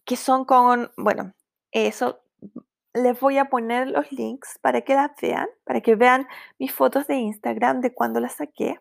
[0.06, 1.34] que son con, bueno,
[1.70, 2.22] eso
[2.94, 6.26] les voy a poner los links para que las vean, para que vean
[6.58, 8.80] mis fotos de Instagram de cuando las saqué,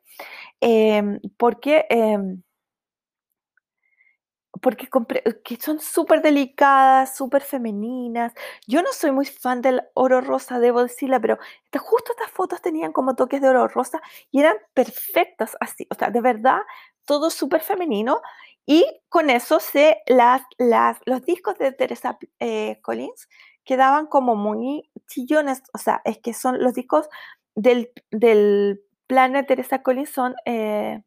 [0.62, 1.88] em, porque,
[4.62, 4.82] porque
[5.44, 8.34] que son súper delicadas, súper femeninas.
[8.68, 11.38] Yo no soy muy fan del oro rosa, debo decirla, pero
[11.80, 16.10] justo estas fotos tenían como toques de oro rosa y eran perfectas así, o sea,
[16.10, 16.60] de verdad,
[17.06, 18.22] todo súper femenino.
[18.66, 19.60] Y con eso
[20.06, 23.28] las, las, los discos de Teresa eh, Collins
[23.70, 27.08] quedaban como muy chillones, o sea, es que son los discos
[27.54, 31.04] del, del Planet Teresa Collins son, eh,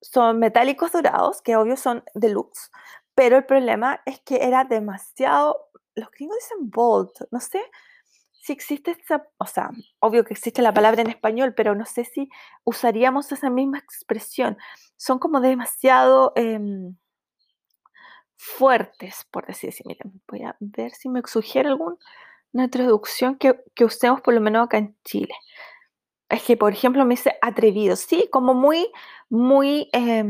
[0.00, 2.72] son metálicos dorados, que obvio son deluxe,
[3.14, 7.60] pero el problema es que era demasiado, los gringos dicen bold, no sé
[8.32, 9.70] si existe esa, o sea,
[10.00, 12.30] obvio que existe la palabra en español, pero no sé si
[12.64, 14.58] usaríamos esa misma expresión.
[14.96, 16.32] Son como demasiado...
[16.34, 16.96] Em,
[18.38, 19.82] fuertes, por decir así.
[19.84, 21.98] Miren, voy a ver si me sugiere alguna
[22.70, 25.34] traducción que, que usemos por lo menos acá en Chile.
[26.30, 28.90] Es que, por ejemplo, me dice atrevido, sí, como muy,
[29.28, 30.24] muy, eh,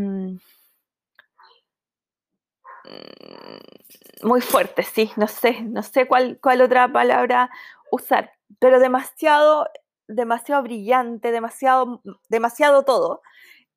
[4.23, 7.51] muy fuerte, sí, no sé, no sé cuál, cuál otra palabra
[7.90, 9.68] usar, pero demasiado,
[10.07, 13.23] demasiado brillante, demasiado, demasiado todo,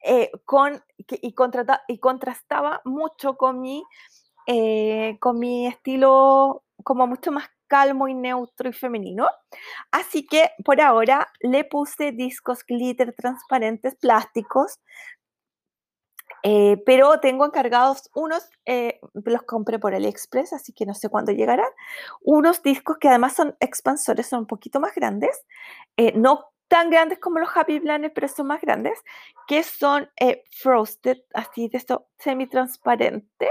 [0.04, 1.06] eh, con, y,
[1.88, 3.84] y contrastaba mucho con mi
[4.48, 9.28] eh, con mi estilo como mucho más calmo y neutro y femenino.
[9.92, 14.80] Así que por ahora le puse discos glitter transparentes plásticos,
[16.44, 21.32] eh, pero tengo encargados unos, eh, los compré por AliExpress, así que no sé cuándo
[21.32, 21.70] llegarán,
[22.22, 25.46] unos discos que además son expansores, son un poquito más grandes,
[26.16, 28.98] no tan grandes como los Happy Planners, pero son más grandes,
[29.46, 33.50] que son eh, frosted, así de esto semi-transparente,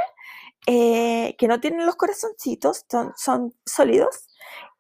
[0.67, 4.27] eh, que no tienen los corazoncitos, son, son sólidos,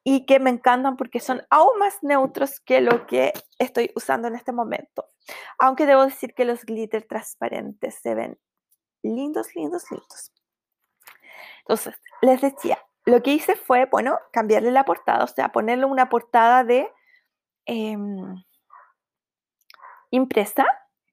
[0.04, 4.36] y que me encantan porque son aún más neutros que lo que estoy usando en
[4.36, 5.04] este momento.
[5.58, 8.38] Aunque debo decir que los glitter transparentes se ven
[9.02, 10.32] lindos, lindos, lindos.
[11.58, 16.08] Entonces, les decía, lo que hice fue, bueno, cambiarle la portada, o sea, ponerle una
[16.08, 16.90] portada de
[17.70, 18.44] em,
[20.10, 20.66] impresa,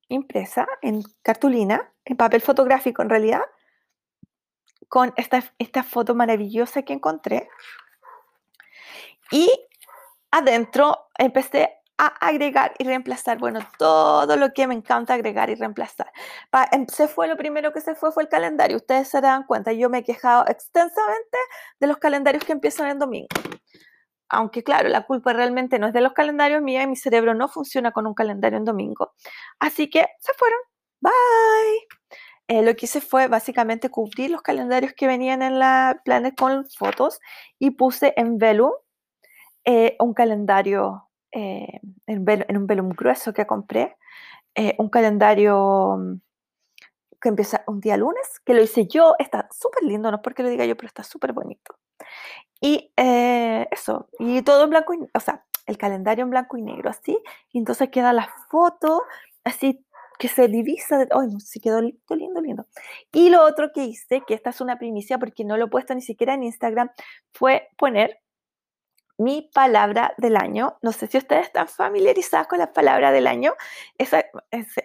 [0.09, 3.43] impresa en cartulina, en papel fotográfico en realidad,
[4.89, 7.47] con esta, esta foto maravillosa que encontré.
[9.29, 9.51] Y
[10.31, 16.11] adentro empecé a agregar y reemplazar, bueno, todo lo que me encanta agregar y reemplazar.
[16.71, 18.77] Em, se fue, lo primero que se fue fue el calendario.
[18.77, 21.37] Ustedes se dan cuenta, yo me he quejado extensamente
[21.79, 23.27] de los calendarios que empiezan el domingo.
[24.29, 27.47] Aunque claro, la culpa realmente no es de los calendarios mía y mi cerebro no
[27.47, 29.13] funciona con un calendario en domingo.
[29.59, 30.59] Así que se fueron.
[30.99, 31.87] Bye.
[32.49, 36.65] Eh, lo que hice fue básicamente cubrir los calendarios que venían en la Planet con
[36.69, 37.19] fotos
[37.59, 38.71] y puse en Vellum
[39.65, 43.97] eh, un calendario eh, en, un velum grueso que compré,
[44.79, 46.21] un calendario mm,
[47.21, 50.43] que empieza un día lunes, que lo hice yo, está súper lindo, no es porque
[50.43, 51.75] lo diga yo, pero está súper bonito.
[52.59, 56.61] Y eh, eso, y todo en blanco, y, o sea, el calendario en blanco y
[56.61, 57.19] negro, así,
[57.51, 59.03] y entonces queda la foto,
[59.43, 59.85] así
[60.17, 62.67] que se divisa, de, ¡ay, se quedó lindo, lindo, lindo!
[63.11, 65.93] Y lo otro que hice, que esta es una primicia porque no lo he puesto
[65.93, 66.89] ni siquiera en Instagram,
[67.33, 68.19] fue poner
[69.17, 70.77] mi palabra del año.
[70.81, 73.53] No sé si ustedes están familiarizados con la palabra del año.
[73.97, 74.25] Esa,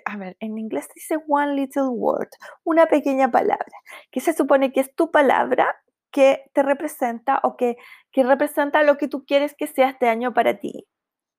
[0.05, 2.29] a ver, en inglés dice one little word,
[2.65, 3.73] una pequeña palabra,
[4.11, 5.77] que se supone que es tu palabra
[6.13, 7.77] que te representa o que,
[8.13, 10.87] que representa lo que tú quieres que sea este año para ti.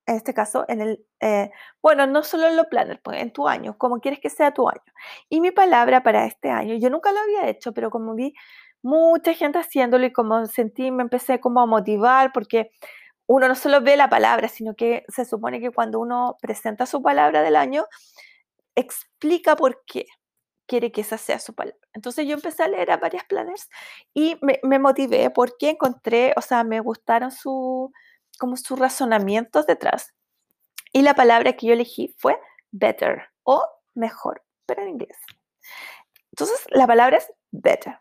[0.06, 1.50] En este caso, en el, eh,
[1.82, 4.68] bueno, no solo en lo planner, pues en tu año, como quieres que sea tu
[4.68, 4.82] año.
[5.30, 8.34] Y mi palabra para este año, yo nunca lo había hecho, pero como vi
[8.82, 12.70] mucha gente haciéndolo y como sentí, me empecé como a motivar porque
[13.26, 17.02] uno no solo ve la palabra, sino que se supone que cuando uno presenta su
[17.02, 17.86] palabra del año,
[18.74, 20.06] explica por qué
[20.66, 21.78] quiere que esa sea su palabra.
[21.92, 23.68] Entonces yo empecé a leer a varias planners
[24.12, 27.92] y me, motivé porque encontré, o sea, me gustaron su,
[28.38, 30.14] como sus razonamientos detrás.
[30.92, 32.38] Y la palabra que yo elegí fue
[32.70, 35.18] better o mejor, pero en inglés.
[36.32, 37.98] Entonces la palabra es better.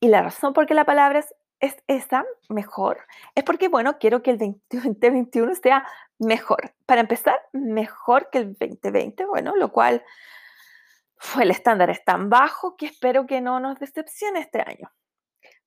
[0.00, 3.00] Y la razón por qué la palabra es, es esta, mejor,
[3.34, 5.86] es porque, bueno, quiero que el 2021 sea
[6.18, 6.74] mejor.
[6.86, 10.02] Para empezar, mejor que el 2020, bueno, lo cual
[11.18, 14.92] fue el estándar es tan bajo que espero que no nos decepcione este año.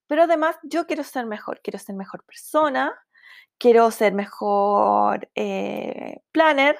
[0.07, 2.95] Pero además, yo quiero ser mejor, quiero ser mejor persona,
[3.59, 6.77] quiero ser mejor eh, planner,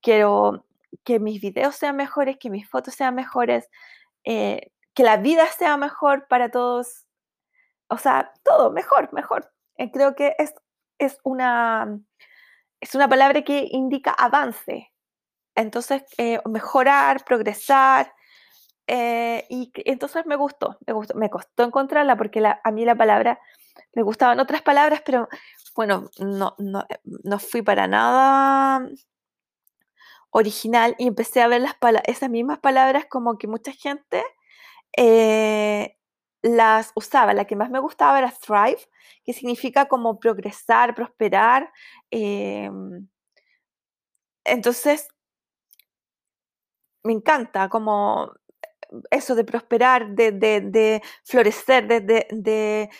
[0.00, 0.66] quiero
[1.04, 3.68] que mis videos sean mejores, que mis fotos sean mejores,
[4.24, 7.06] eh, que la vida sea mejor para todos,
[7.88, 9.52] o sea, todo mejor, mejor.
[9.76, 10.54] Eh, creo que es,
[10.98, 11.98] es, una,
[12.80, 14.91] es una palabra que indica avance.
[15.54, 18.14] Entonces, eh, mejorar, progresar.
[18.86, 23.40] Eh, y entonces me gustó, me gustó, me costó encontrarla porque a mí la palabra,
[23.94, 25.28] me gustaban otras palabras, pero
[25.76, 28.88] bueno, no, no, no fui para nada
[30.30, 34.22] original y empecé a ver las esas mismas palabras como que mucha gente
[34.96, 35.96] eh,
[36.42, 37.34] las usaba.
[37.34, 38.80] La que más me gustaba era thrive,
[39.24, 41.70] que significa como progresar, prosperar.
[42.10, 43.08] Em,
[44.44, 45.08] entonces,
[47.04, 48.32] me encanta como
[49.10, 52.90] eso de prosperar, de, florecer, de, de,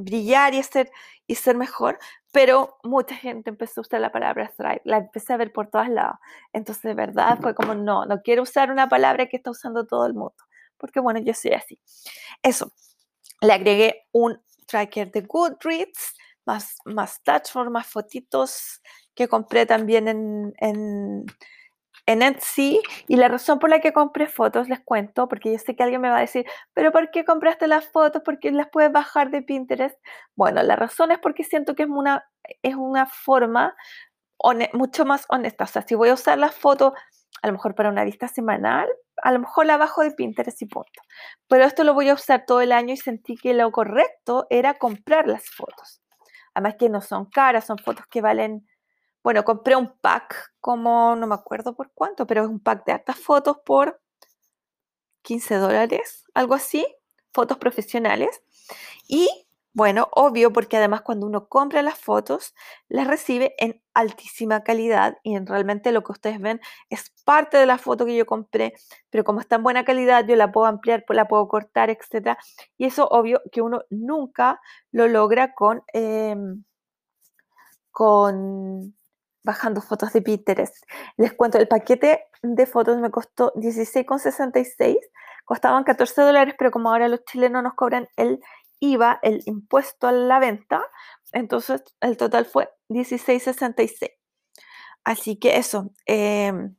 [0.00, 0.90] brillar, y, ser,
[1.26, 1.98] y ser mejor,
[2.32, 5.88] pero mucha gente empezó a usar la palabra thrive, la empecé a ver por todos
[5.88, 6.18] lados.
[6.52, 10.06] Entonces, de verdad, fue como, no, no quiero usar una palabra que está usando todo
[10.06, 10.36] el mundo,
[10.76, 11.80] porque bueno, yo soy así.
[12.42, 12.72] Eso,
[13.40, 18.80] le agregué un tracker de Goodreads, más, más touch, más fotitos
[19.14, 21.26] que compré también en, en
[22.06, 25.74] en Etsy y la razón por la que compré fotos, les cuento, porque yo sé
[25.74, 28.22] que alguien me va a decir, pero ¿por qué compraste las fotos?
[28.24, 29.98] Porque las puedes bajar de Pinterest.
[30.36, 32.24] Bueno, la razón es porque siento que es una,
[32.62, 33.76] es una forma
[34.72, 35.64] mucho más honesta.
[35.64, 36.92] O sea, si voy a usar las fotos,
[37.42, 38.88] a lo mejor para una vista semanal,
[39.22, 41.02] a lo mejor la bajo de Pinterest y punto.
[41.48, 44.74] Pero esto lo voy a usar todo el año y sentí que lo correcto era
[44.74, 46.02] comprar las fotos.
[46.54, 48.66] Además que no son caras, son fotos que valen
[49.26, 52.92] bueno, compré un pack, como no me acuerdo por cuánto, pero es un pack de
[52.92, 54.00] hartas fotos por
[55.22, 56.86] 15 dólares, algo así,
[57.32, 58.40] fotos profesionales.
[59.08, 59.28] Y
[59.72, 62.54] Bueno, obvio, porque además cuando uno compra las fotos,
[62.88, 67.66] las recibe en altísima calidad y en realmente lo que ustedes ven es parte de
[67.66, 68.74] la foto que yo compré,
[69.10, 72.38] pero como está en buena calidad, yo la puedo ampliar, la puedo cortar, etc.
[72.78, 74.60] Y eso obvio que uno nunca
[74.92, 76.64] lo logra con, em,
[77.90, 78.94] con
[79.46, 80.76] bajando fotos de Pinterest.
[81.16, 84.98] Les cuento, el paquete de fotos me costó 16,66,
[85.44, 88.40] costaban 14 dólares, pero como ahora los chilenos nos cobran el
[88.80, 90.82] IVA, el impuesto a la venta,
[91.32, 94.10] entonces el total fue 16,66.
[95.04, 96.74] Así que eso, em,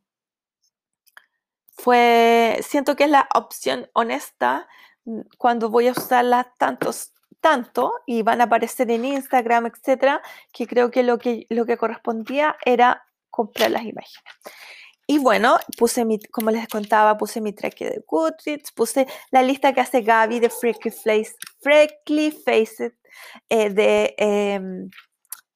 [1.72, 4.68] fue, siento que es la opción honesta
[5.06, 10.22] mm, cuando voy a usarla tantos, tanto y van a aparecer en Instagram, etcétera,
[10.52, 14.34] que creo que lo que, lo que correspondía era comprar las imágenes.
[15.10, 19.74] Y bueno, puse mi, como les contaba, puse mi track de Goodreads, puse la lista
[19.74, 22.94] que hace Gaby de Freaky Face, Freaky Face
[23.48, 24.90] eh, de, em,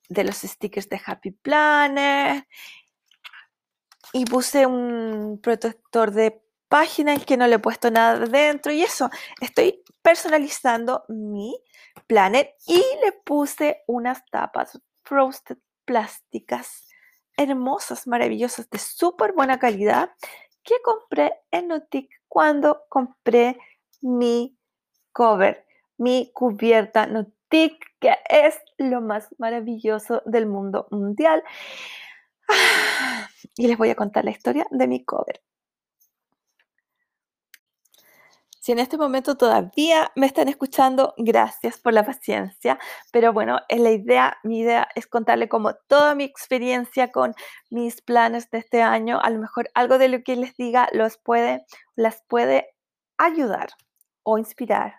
[0.08, 2.48] de los stickers de Happy Planner.
[4.14, 8.72] Y puse un protector de página en que no le he puesto nada dentro.
[8.72, 9.10] Y eso,
[9.42, 11.62] estoy personalizando mi
[12.08, 16.88] planner y le puse unas tapas frosted plásticas
[17.38, 20.12] hermosas, maravillosas, de súper buena calidad
[20.64, 23.58] que compré en Nutic cuando compré
[24.02, 24.58] mi
[25.12, 25.66] cover,
[25.98, 31.44] mi cubierta Nutic, que es lo más maravilloso del mundo mundial.
[33.58, 35.42] Y les voy a contar la historia de mi cover.
[38.62, 42.78] Si en este momento todavía me están escuchando, gracias por la paciencia.
[43.12, 47.34] Pero bueno, es la idea, mi idea es contarle como toda mi experiencia con
[47.72, 49.20] mis planes de este año.
[49.20, 52.76] A lo mejor algo de lo que les diga los puede, las puede
[53.18, 53.72] ayudar
[54.22, 54.94] o inspirar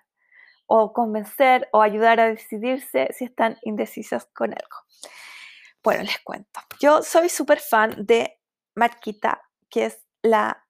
[0.67, 4.77] o convencer o ayudar a decidirse si están indecisas con algo.
[5.85, 6.61] Bueno, les cuento.
[6.81, 8.41] Yo soy súper fan de
[8.75, 9.41] Marquita,
[9.71, 10.67] que es la,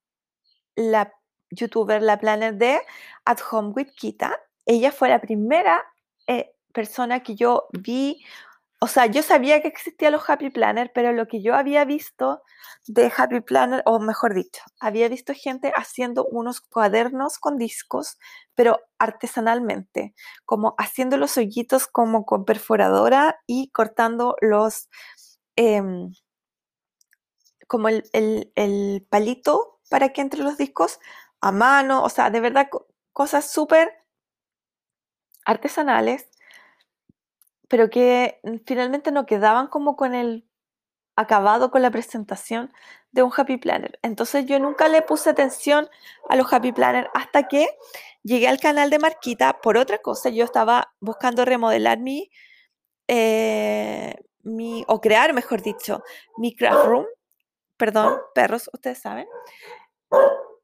[0.74, 1.11] la
[1.53, 2.80] youtuber, la planner de
[3.24, 4.38] At Home with Kita.
[4.66, 5.84] Ella fue la primera
[6.26, 8.24] eh, persona que yo vi,
[8.80, 12.42] o sea, yo sabía que existían los Happy Planner, pero lo que yo había visto
[12.86, 18.18] de Happy Planner, o mejor dicho, había visto gente haciendo unos cuadernos con discos,
[18.55, 24.88] pero artesanalmente, como haciendo los hoyitos como con perforadora y cortando los,
[25.57, 26.12] em,
[27.68, 30.98] como el, el palito para que entre los discos
[31.43, 32.68] a mano, o sea, de verdad
[33.12, 33.93] cosas súper
[35.45, 36.30] artesanales,
[37.68, 40.47] pero que finalmente no quedaban como con el
[41.16, 42.72] acabado con la presentación
[43.11, 43.99] de un Happy Planner.
[44.03, 45.88] Entonces yo nunca le puse atención
[46.28, 47.68] a los Happy Planner hasta que
[48.22, 50.30] llegué al canal de Marquita por otra cosa.
[50.30, 52.30] Yo estaba buscando remodelar mi,
[53.09, 56.03] eh, mi o crear, mejor dicho,
[56.36, 57.07] mi craft room.
[57.76, 59.26] Perdón, perros, ustedes saben.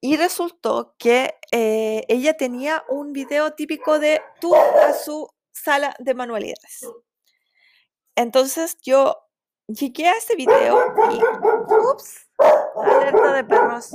[0.01, 6.15] Y resultó que eh, ella tenía un video típico de tour a su sala de
[6.15, 6.87] manualidades.
[8.15, 9.17] Entonces yo
[9.67, 11.21] llegué a ese video y,
[11.93, 12.29] ups,
[12.77, 13.93] alerta de perros.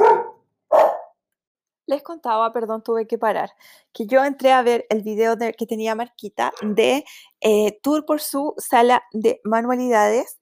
[1.86, 3.52] Les contaba, perdón, tuve que parar,
[3.92, 7.04] que yo entré a ver el video de, que tenía Marquita de
[7.42, 10.40] eh, tour por su sala de manualidades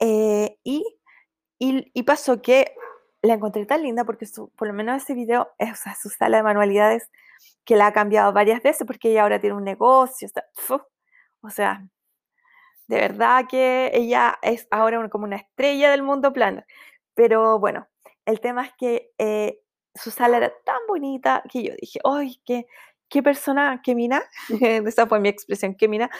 [0.00, 0.84] eh, y,
[1.58, 2.74] y pasó que
[3.22, 7.10] la encontré tan linda porque por lo menos ese video es su sala de manualidades
[7.64, 10.28] que la ha cambiado varias veces porque ella ahora tiene un negocio.
[11.40, 11.86] o sea,
[12.88, 16.64] de verdad que ella es ahora como una estrella del mundo plano.
[17.14, 17.86] Pero bueno,
[18.26, 19.60] el tema es que eh,
[19.94, 22.66] su sala era tan bonita que yo dije, ¡ay, qué,
[23.08, 24.22] qué persona, qué mina!
[24.60, 26.10] Esa fue mi expresión, qué mina,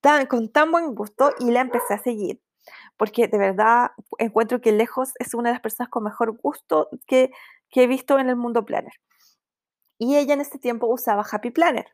[0.00, 2.40] tan, con tan buen gusto y la empecé a seguir
[2.98, 7.30] porque de verdad encuentro que lejos es una de las personas con mejor gusto que,
[7.74, 8.92] he visto en el mundo planner.
[9.98, 11.86] Y ella en este tiempo usaba Happy Planner,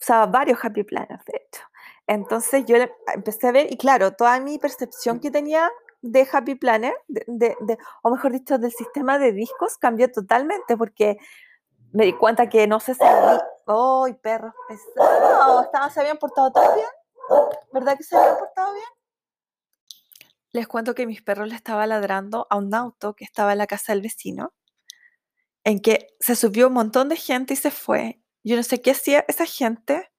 [0.00, 1.62] usaba varios Happy Planners, de hecho.
[2.06, 2.76] Entonces yo
[3.14, 5.70] empecé a ver, y claro, toda mi percepción que tenía
[6.02, 7.56] de Happy Planner, de,
[8.02, 11.16] o mejor dicho, del sistema de discos, cambió totalmente porque
[11.92, 13.04] me di cuenta que no sé si...
[13.04, 15.66] ¡Ay, perros pesados!
[15.92, 16.88] ¿Se habían portado tan bien?
[17.72, 19.01] ¿Verdad que se habían portado bien?
[20.52, 23.66] Les cuento que mis perros le estaba ladrando a un auto que estaba en la
[23.66, 24.52] casa del vecino,
[25.64, 28.20] en que se subió un montón de gente y se fue.
[28.44, 30.10] Yo no sé qué hacía esa gente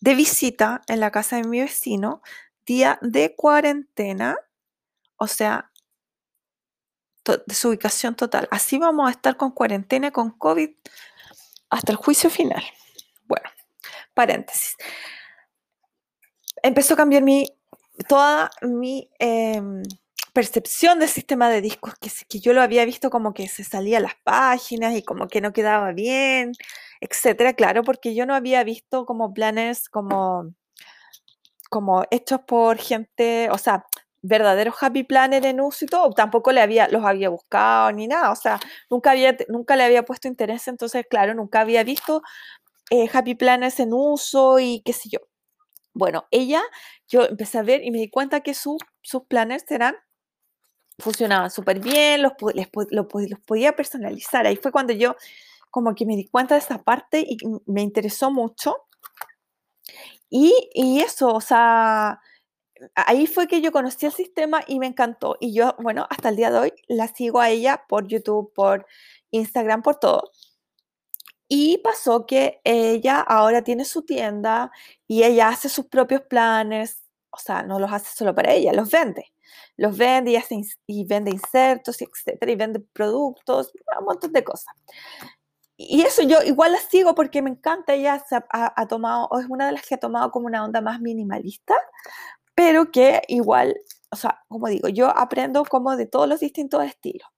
[0.00, 2.22] de visita en la casa de mi vecino,
[2.66, 4.36] día de cuarentena,
[5.16, 5.70] o sea,
[7.24, 8.48] de su ubicación total.
[8.50, 10.70] Así vamos a estar con cuarentena, con COVID,
[11.70, 12.62] hasta el juicio final.
[13.24, 13.48] Bueno,
[14.14, 14.76] paréntesis.
[16.62, 17.57] empezó a cambiar mi,
[18.06, 19.82] toda mi em,
[20.32, 24.00] percepción del sistema de discos, que, que yo lo había visto como que se salía
[24.00, 26.52] las páginas y como que no quedaba bien,
[27.00, 30.54] etcétera, claro, porque yo no había visto como planes como,
[31.70, 33.84] como hechos por gente, o sea,
[34.22, 38.30] verdaderos happy planner en uso y todo, tampoco le había, los había buscado ni nada,
[38.30, 38.58] o sea,
[38.90, 42.22] nunca, había, nunca le había puesto interés, entonces, claro, nunca había visto
[42.90, 45.20] eh, happy planners en uso y qué sé yo.
[45.98, 46.62] Bueno, ella,
[47.08, 48.78] yo empecé a ver y me di cuenta que sus
[49.26, 49.96] planners eran,
[51.00, 52.34] funcionaban súper bien, los,
[52.90, 53.06] los
[53.44, 54.46] podía personalizar.
[54.46, 55.16] Ahí fue cuando yo
[55.72, 57.36] como que me di cuenta de esa parte y
[57.66, 58.76] me interesó mucho.
[60.30, 62.20] Y, y eso, o sea,
[62.94, 65.36] ahí fue que yo conocí el sistema y me encantó.
[65.40, 68.86] Y yo, bueno, hasta el día de hoy la sigo a ella por YouTube, por
[69.32, 70.30] Instagram, por todo.
[71.48, 74.70] Y pasó que ella ahora tiene su tienda
[75.06, 78.90] y ella hace sus propios planes, o sea, no los hace solo para ella, los
[78.90, 79.32] vende.
[79.76, 84.44] Los vende y, hace, y vende insertos, y etcétera, y vende productos, un montón de
[84.44, 84.74] cosas.
[85.76, 89.66] Y eso yo igual la sigo porque me encanta, ella se ha, tomado, es una
[89.66, 91.76] de las que ha tomado como una onda más minimalista,
[92.54, 93.76] pero que igual,
[94.10, 97.28] o sea, como digo, yo aprendo como de todos los distintos estilos.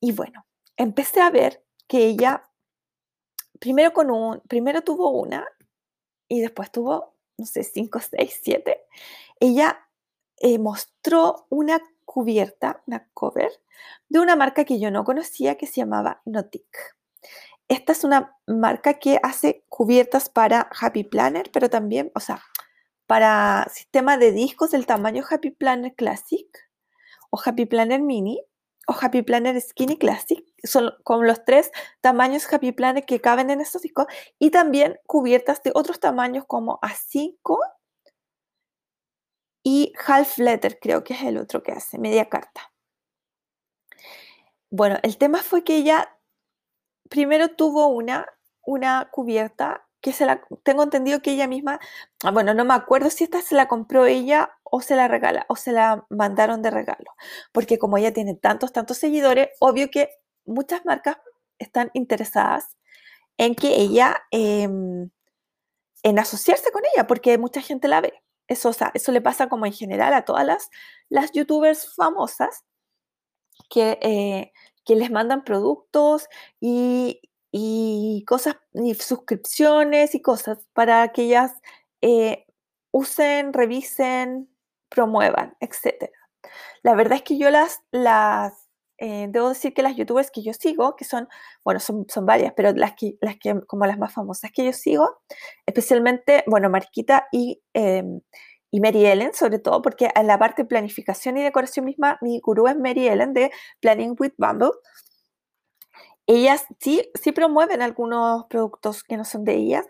[0.00, 0.44] Y bueno,
[0.76, 2.45] empecé a ver que ella
[3.58, 5.46] primero con un, primero tuvo una
[6.28, 8.82] y después tuvo, no sé, cinco, seis, siete.
[9.40, 9.86] Ella
[10.38, 13.50] eh, mostró una cubierta, una cover,
[14.08, 16.96] de una marca que yo no conocía que se llamaba Notic.
[17.68, 22.42] Esta es una marca que hace cubiertas para Happy Planner, pero también, o sea,
[23.06, 26.46] para sistema de discos del tamaño Happy Planner Classic
[27.30, 28.42] o Happy Planner Mini
[28.86, 30.44] o Happy Planner Skinny Classic.
[30.62, 31.70] Son con los tres
[32.00, 34.06] tamaños Happy Planner que caben en estos discos.
[34.38, 37.58] Y también cubiertas de otros tamaños como A5
[39.62, 42.72] y Half Letter, creo que es el otro que hace, media carta.
[44.70, 46.16] Bueno, el tema fue que ella
[47.08, 48.26] primero tuvo una,
[48.62, 51.80] una cubierta que se la, tengo entendido que ella misma,
[52.22, 55.46] ah, bueno, no me acuerdo si esta se la compró ella o se la regala
[55.48, 57.14] o se la mandaron de regalo,
[57.52, 60.10] porque como ella tiene tantos, tantos seguidores, obvio que
[60.44, 61.16] muchas marcas
[61.58, 62.76] están interesadas
[63.38, 65.10] en que ella, em,
[66.02, 68.22] en asociarse con ella, porque mucha gente la ve.
[68.48, 70.70] Eso, eso le pasa como en general a todas las,
[71.08, 72.64] las youtubers famosas
[73.70, 74.52] que, eh,
[74.84, 76.28] que les mandan productos
[76.60, 81.52] y, y cosas, y suscripciones y cosas para que ellas
[82.02, 82.46] eh,
[82.92, 84.48] usen, revisen,
[84.88, 86.10] promuevan, etc.
[86.82, 88.68] La verdad es que yo las, las
[88.98, 91.28] eh, debo decir que las youtubers que yo sigo, que son,
[91.64, 94.72] bueno, son, son varias, pero las que, las que, como las más famosas que yo
[94.72, 95.18] sigo,
[95.66, 98.20] especialmente, bueno, Marquita y, em,
[98.70, 102.68] y Mary Ellen, sobre todo, porque en la parte planificación y decoración misma, mi gurú
[102.68, 104.70] es Mary Ellen de Planning with Bumble
[106.26, 109.86] ellas sí, sí promueven algunos productos que no son de ellas,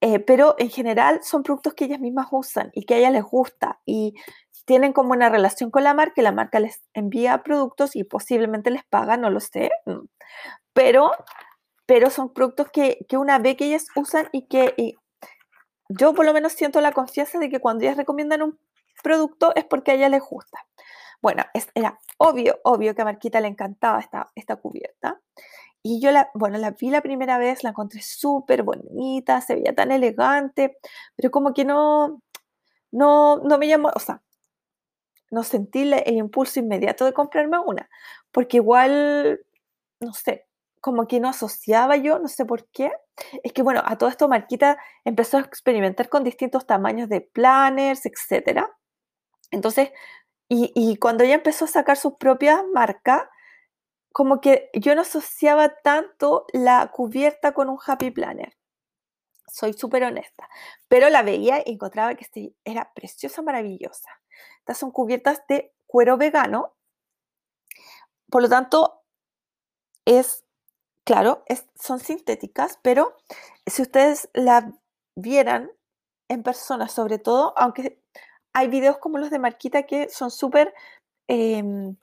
[0.00, 3.24] eh, pero en general son productos que ellas mismas usan y que a ellas les
[3.24, 4.14] gusta y
[4.64, 8.70] tienen como una relación con la marca y la marca les envía productos y posiblemente
[8.70, 10.06] les paga, no lo sé, mm,
[10.72, 11.12] pero,
[11.86, 14.74] pero son productos que, que una vez que ellas usan y que
[15.88, 18.58] yo por lo menos siento la confianza de que cuando ellas recomiendan un
[19.02, 20.58] producto es porque a ellas les gusta.
[21.20, 21.44] Bueno,
[21.74, 25.20] era obvio, obvio que a Marquita le encantaba esta, esta cubierta.
[25.82, 29.74] Y yo la, bueno, la vi la primera vez, la encontré súper bonita, se veía
[29.74, 30.78] tan elegante,
[31.16, 32.22] pero como que no,
[32.90, 34.22] no, no me llamó, o sea,
[35.30, 37.88] no sentí el impulso inmediato de comprarme una,
[38.32, 39.40] porque igual,
[40.00, 40.46] no sé,
[40.80, 42.92] como que no asociaba yo, no sé por qué.
[43.42, 48.06] Es que bueno, a todo esto Marquita empezó a experimentar con distintos tamaños de planners,
[48.06, 48.66] etc.
[49.50, 49.90] Entonces,
[50.48, 53.24] y, y cuando ella empezó a sacar sus propias marcas,
[54.18, 58.58] como que yo no asociaba tanto la cubierta con un happy planner.
[59.46, 60.48] Soy súper honesta.
[60.88, 64.10] Pero la veía y encontraba que era preciosa, maravillosa.
[64.58, 66.74] Estas son cubiertas de cuero vegano.
[68.28, 69.04] Por lo tanto,
[70.04, 70.44] es,
[71.04, 71.44] claro,
[71.80, 73.16] son sintéticas, pero
[73.66, 74.72] si ustedes la
[75.14, 75.70] vieran
[76.26, 78.02] en persona, sobre todo, aunque
[78.52, 80.74] hay videos como los de Marquita que son súper
[81.28, 81.94] em,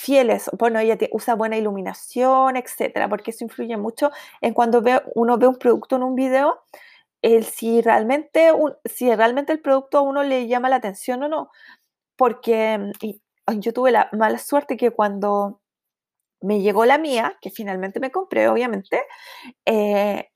[0.00, 5.36] fieles, bueno, ella usa buena iluminación, etcétera, porque eso influye mucho en cuando ve, uno
[5.38, 6.62] ve un producto en un video,
[7.22, 8.52] el, si, realmente
[8.86, 11.50] si realmente el producto a uno le llama la atención o no,
[12.16, 15.60] porque mm, yo tuve la mala suerte que cuando
[16.42, 19.02] me llegó la mía, que finalmente me compré, obviamente,
[19.66, 20.30] eh,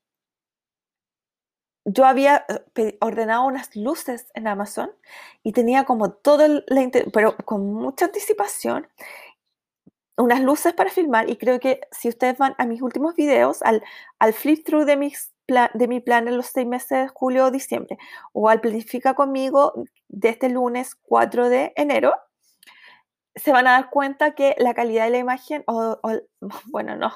[1.85, 2.45] yo había
[2.75, 4.91] eh, ordenado unas luces en Amazon
[5.43, 6.65] y tenía como todo el,
[7.13, 8.87] pero con mucha anticipación,
[10.17, 13.83] unas luces para filmar y creo que si ustedes van a mis últimos videos, al,
[14.19, 17.51] al flip through de, mis de mi plan en los seis meses de julio o
[17.51, 17.97] diciembre,
[18.33, 19.73] o al planifica conmigo
[20.07, 22.13] de este lunes 4 de enero,
[23.35, 25.99] se van a dar cuenta que la calidad de la imagen, o,
[26.71, 27.13] bueno, no,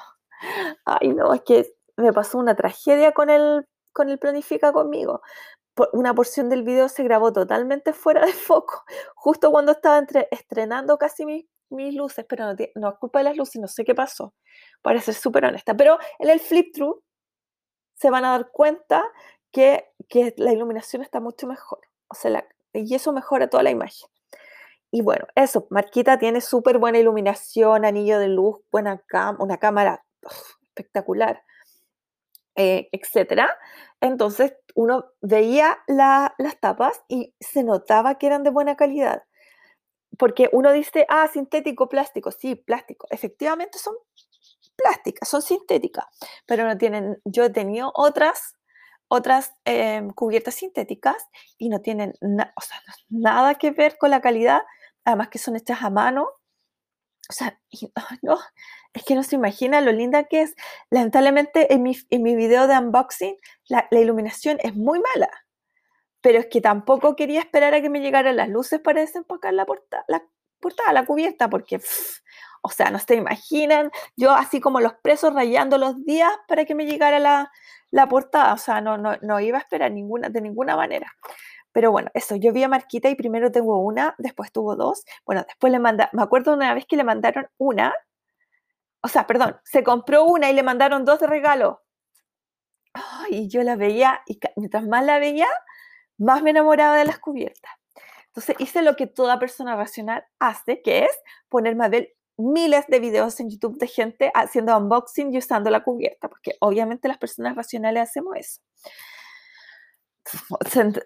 [0.85, 5.21] ay no, es que me pasó una tragedia con el, con el planifica conmigo.
[5.93, 8.83] Una porción del video se grabó totalmente fuera de foco,
[9.15, 13.25] justo cuando estaba entre, estrenando casi mis, mis luces, pero no, no es culpa de
[13.25, 14.33] las luces, no sé qué pasó,
[14.81, 15.75] para ser súper honesta.
[15.75, 17.03] Pero en el flip-through
[17.95, 19.03] se van a dar cuenta
[19.51, 24.09] que, que, la iluminación está mucho mejor, o sea, y eso mejora toda la imagen.
[24.91, 29.03] Y bueno, eso, Marquita tiene súper buena iluminación, anillo de luz, buena
[29.37, 30.03] una cámara
[30.63, 31.43] espectacular,
[32.55, 33.57] eh, etcétera.
[34.01, 39.23] Entonces uno veía las tapas y se notaba que eran de buena calidad.
[40.19, 42.29] Porque uno dice, ah, sintético, plástico.
[42.31, 43.07] Sí, plástico.
[43.09, 43.95] Efectivamente son
[44.75, 46.05] plásticas, son sintéticas,
[46.45, 48.55] pero no tienen, yo he tenido otras
[49.11, 51.17] otras em, cubiertas sintéticas
[51.57, 52.13] y no tienen
[53.09, 54.61] nada que ver con la calidad
[55.09, 56.29] además que son hechas a mano.
[57.29, 57.59] O sea,
[58.21, 58.39] no,
[58.93, 60.55] es que no se imagina lo linda que es.
[60.89, 63.35] Lamentablemente en mi, en mi video de unboxing
[63.67, 65.29] la, iluminación es muy mala,
[66.21, 69.65] pero es que tampoco quería esperar a que me llegaran las luces para desempacar la,
[69.65, 70.23] portada, la
[70.59, 71.81] portada, la cubierta, porque,
[72.61, 76.75] o sea, no se imaginan, yo así como los presos rayando los días para que
[76.75, 77.51] me llegara la,
[77.91, 81.13] la portada, o sea, no, no, no iba a esperar ninguna, de ninguna manera.
[81.71, 85.05] Pero bueno, eso, yo vi a Marquita y primero tuvo una, después tuvo dos.
[85.25, 87.93] Bueno, después le mandaron, me acuerdo una vez que le mandaron una,
[89.01, 91.83] o sea, perdón, se compró una y le mandaron dos de regalo.
[93.29, 95.47] y yo la veía y mientras más la veía,
[96.19, 97.71] más me enamoraba de las cubiertas.
[98.27, 101.11] Entonces hice lo que toda persona racional hace, que es
[101.49, 105.83] ponerme a ver miles de videos en YouTube de gente haciendo unboxing y usando la
[105.83, 108.61] cubierta, porque obviamente las personas racionales hacemos eso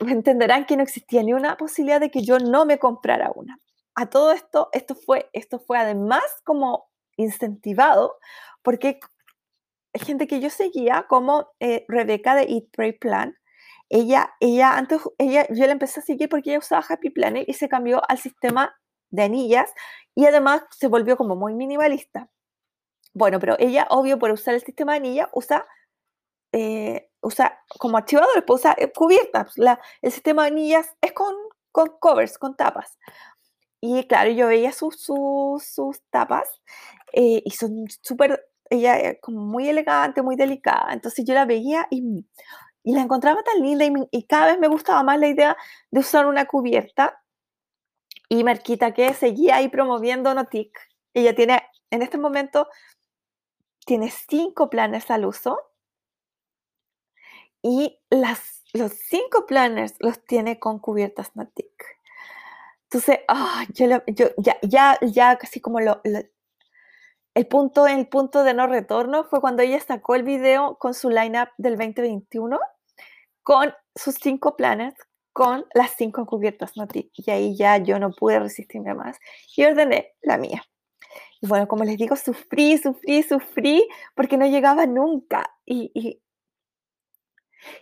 [0.07, 3.59] entenderán que no existía ni una posibilidad de que yo no me comprara una.
[3.95, 8.17] A todo esto, esto fue, esto fue además como incentivado
[8.63, 8.99] porque
[9.93, 13.35] hay gente que yo seguía como eh, Rebeca de Eat, Pray, Plan.
[13.89, 17.53] Ella, ella, antes, ella, yo la empecé a seguir porque ella usaba Happy Planner y
[17.53, 18.75] se cambió al sistema
[19.11, 19.71] de anillas
[20.15, 22.29] y además se volvió como muy minimalista.
[23.13, 25.65] Bueno, pero ella, obvio, por usar el sistema de anillas, usa
[26.53, 29.57] eh, usa como archivadores, pues usa eh, cubiertas.
[29.57, 31.33] La, el sistema de anillas es con,
[31.71, 32.97] con covers, con tapas.
[33.81, 36.61] Y claro, yo veía sus, sus, tapas
[37.11, 40.93] eh, y son súper, ella como muy elegante, muy delicada.
[40.93, 42.25] Entonces yo la veía y,
[42.83, 45.57] y la encontraba tan linda y, cada vez me gustaba más la idea
[45.89, 47.23] de usar una cubierta.
[48.29, 50.77] Y Marquita que seguía ahí promoviendo Notic.
[51.13, 52.67] Ella tiene, en este momento,
[53.85, 55.59] tiene cinco planes al uso
[57.61, 61.71] y las, los cinco planners los tiene con cubiertas Natic.
[62.83, 66.01] Entonces, ah, yo, yo, ya, ya, ya casi como lo,
[67.35, 71.09] el punto, el punto de no retorno fue cuando ella sacó el video con su
[71.09, 72.59] lineup del 2021
[73.41, 74.95] con sus cinco planners
[75.33, 77.11] con las cinco cubiertas Natic.
[77.15, 79.17] Y ahí ya yo no pude resistirme más
[79.57, 80.63] y ordené la mía.
[81.41, 85.49] Y bueno, como les digo, sufrí, sufrí, sufrí porque no llegaba nunca.
[85.65, 86.21] y,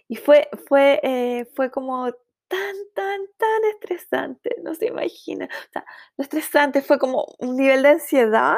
[0.07, 2.11] y fue, fue, eh, fue como
[2.47, 5.45] tan, tan, tan estresante, no se imagina.
[5.45, 5.85] O sea,
[6.17, 8.57] lo estresante fue como un nivel de ansiedad,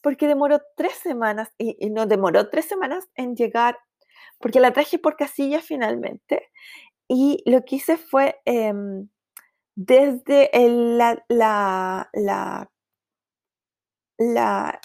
[0.00, 3.78] porque demoró tres semanas, y, no demoró tres semanas en llegar,
[4.38, 6.50] porque la traje por casilla finalmente,
[7.08, 9.08] y lo que hice fue em,
[9.74, 12.70] desde la, la, la,
[14.18, 14.80] la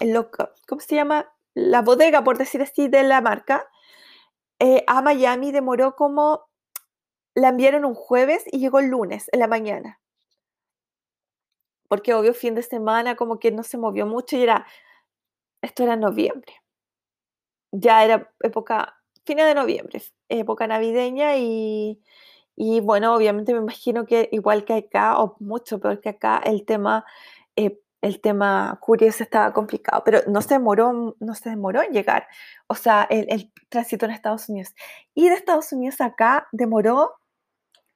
[0.68, 1.32] ¿cómo se llama?
[1.53, 3.68] La bodega, por decir así, de la marca,
[4.59, 6.45] eh, a Miami demoró como,
[7.36, 9.99] la enviaron un jueves y llegó el lunes en la mañana.
[11.88, 14.66] Porque obvio fin de semana como que no se movió mucho y era,
[15.66, 16.53] esto era noviembre.
[17.72, 18.95] Ya era época,
[19.26, 22.01] fines de noviembre, época navideña y,
[22.55, 26.66] y bueno, obviamente me imagino que igual que acá, o mucho peor que acá, el
[26.66, 27.05] tema
[27.55, 32.28] eh, el tema curioso estaba complicado, pero no se demoró, no se demoró en llegar,
[32.68, 34.76] o sea, el, tránsito en Estados Unidos.
[35.16, 37.16] Y de Estados Unidos acá demoró,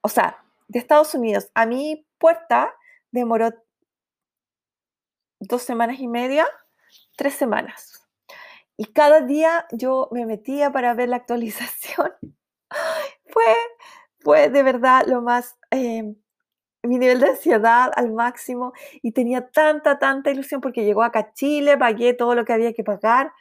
[0.00, 2.74] o sea, de Estados Unidos a mi puerta
[3.12, 3.50] demoró
[5.38, 6.44] dos semanas y media,
[7.16, 8.00] tres semanas.
[8.76, 12.12] Y cada día yo me metía para ver la actualización.
[13.26, 13.44] fue,
[14.20, 16.16] fue de verdad lo más, em,
[16.82, 21.32] mi nivel de ansiedad al máximo y tenía tanta, tanta ilusión porque llegó acá a
[21.34, 23.32] Chile, pagué todo lo que había que pagar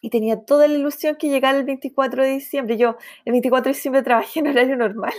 [0.00, 2.76] y tenía toda la ilusión que llegara el 24 de diciembre.
[2.76, 5.12] Yo el 24 de diciembre trabajé en horario normal,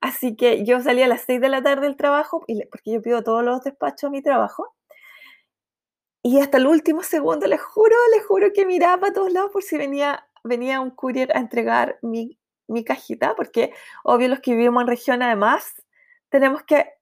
[0.00, 3.22] así que yo salía a las 6 de la tarde del trabajo, porque yo pido
[3.22, 4.75] todos los despachos a mi trabajo.
[6.26, 9.62] Y hasta el último segundo, les juro, les juro que miraba para todos lados por
[9.62, 13.72] si venía, venía un courier a entregar mi, mi cajita, porque
[14.02, 15.72] obvio los que vivimos en región además
[16.28, 16.94] tenemos que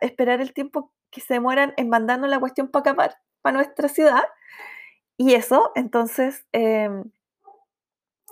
[0.00, 4.24] esperar el tiempo que se demoran en mandarnos la cuestión para acá, para nuestra ciudad.
[5.16, 7.04] Y eso, entonces, em,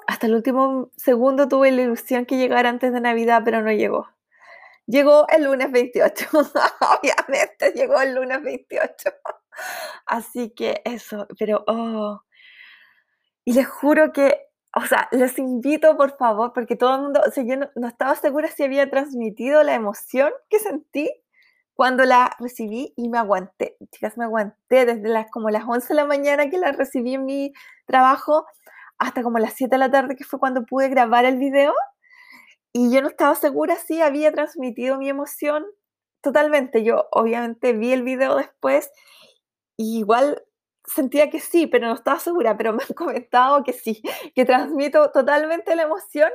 [0.09, 4.09] hasta el último segundo tuve la ilusión que llegara antes de Navidad, pero no llegó.
[4.87, 6.29] Llegó el lunes 28,
[6.99, 9.11] obviamente llegó el lunes 28.
[10.07, 12.23] Así que eso, pero, oh.
[13.45, 14.47] Y les juro que,
[14.77, 18.15] o sea, les invito por favor, porque todo el mundo, o sea, yo no estaba
[18.15, 21.11] segura si había transmitido la emoción que sentí
[21.79, 23.77] cuando la recibí y me aguanté.
[23.93, 27.25] Chicas, me aguanté desde las como las 11 de la mañana que la recibí en
[27.25, 27.53] mi
[27.87, 28.47] trabajo
[28.99, 31.73] hasta como las 7 de la tarde que fue cuando pude grabar el video.
[32.73, 35.65] Y yo no estaba segura si había transmitido mi emoción
[36.21, 36.83] totalmente.
[36.83, 38.91] Yo obviamente vi el video después
[39.79, 40.43] y igual
[40.85, 44.03] sentía que sí, pero no estaba segura, pero me han comentado que sí,
[44.35, 46.31] que transmito totalmente la emoción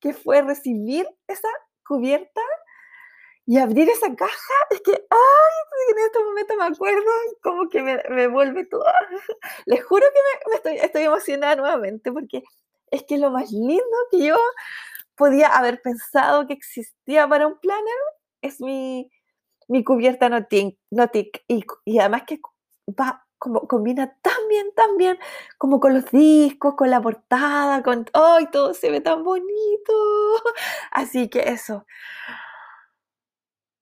[0.00, 1.48] que fue recibir esa
[1.86, 2.40] cubierta
[3.46, 7.10] y abrir esa caja, es que, ay, en este momento me acuerdo
[7.42, 8.84] como que me, me vuelve todo.
[9.66, 12.42] Les juro que me, estoy, estoy emocionada nuevamente porque
[12.90, 14.36] es que lo más lindo que yo
[15.16, 17.98] podía haber pensado que existía para un planner
[18.42, 19.10] es mi,
[19.68, 22.40] mi cubierta Notic, Notic y, y además que
[22.98, 25.18] va como combina tan bien, tan bien,
[25.58, 29.92] como con los discos, con la portada, con, ¡ay, todo se ve tan bonito!
[30.92, 31.86] Así que eso.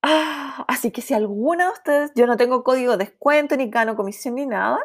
[0.02, 3.96] Ah, así que si alguna de ustedes, yo no tengo código de descuento, ni gano
[3.96, 4.78] comisión, ni nada,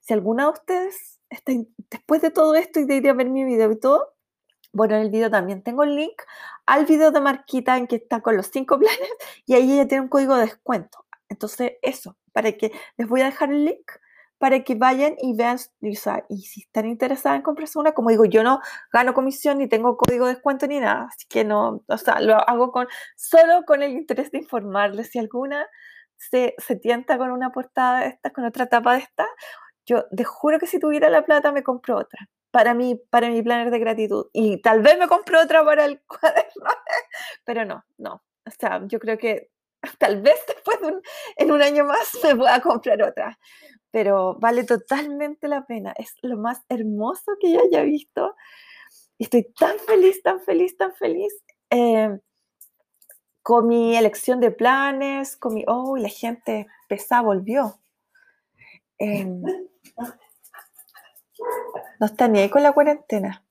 [0.00, 1.52] si alguna de ustedes está,
[1.90, 4.14] después de todo esto y de ir a ver mi video y todo,
[4.72, 6.22] bueno, en el video también tengo el link
[6.66, 9.10] al video de Marquita en que está con los cinco planes
[9.46, 11.04] y ahí ella tiene un código de descuento.
[11.28, 13.90] Entonces, eso, para que les voy a dejar el link
[14.44, 18.42] para que vayan y vean, y, si están interesadas en comprarse una, como digo, yo
[18.42, 18.60] no
[18.92, 22.36] gano comisión ni tengo código de descuento ni nada, así que no, o sea, lo
[22.46, 25.10] hago con, solo con el interés de informarles.
[25.10, 25.66] Si alguna
[26.16, 29.26] se, se tienta con una portada de esta, con otra tapa de esta,
[29.86, 33.42] yo te juro que si tuviera la plata me compro otra para mi, para mi
[33.42, 34.26] planner de gratitud.
[34.32, 36.70] Y tal vez me compro otra para el cuaderno,
[37.44, 38.22] pero no, no.
[38.46, 39.50] O sea, yo creo que
[39.98, 41.02] tal vez después de un,
[41.36, 43.38] en un año más me pueda comprar otra
[43.94, 45.94] pero vale totalmente la pena.
[45.96, 48.34] Es lo más hermoso que yo haya visto.
[49.20, 51.32] Estoy tan feliz, tan feliz, tan feliz
[51.70, 52.18] eh,
[53.40, 55.62] con mi elección de planes, con mi...
[55.68, 57.80] Oh, la gente pesada volvió.
[58.98, 59.42] Em,
[62.00, 63.44] no está ni ahí con la cuarentena.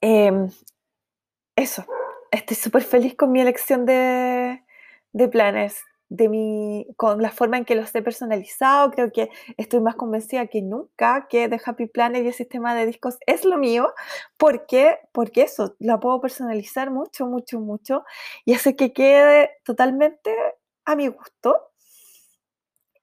[0.00, 0.50] Em,
[1.56, 1.84] eso,
[2.30, 4.41] estoy súper feliz con mi elección de,
[5.12, 8.90] de planes de mi, con la forma en que los he personalizado.
[8.90, 12.86] Creo que estoy más convencida que nunca que The Happy Planner y el sistema de
[12.86, 13.94] discos es lo mío.
[14.36, 14.98] ¿Por qué?
[15.12, 18.04] Porque eso, la puedo personalizar mucho, mucho, mucho
[18.44, 20.36] y hace que quede totalmente
[20.84, 21.71] a mi gusto.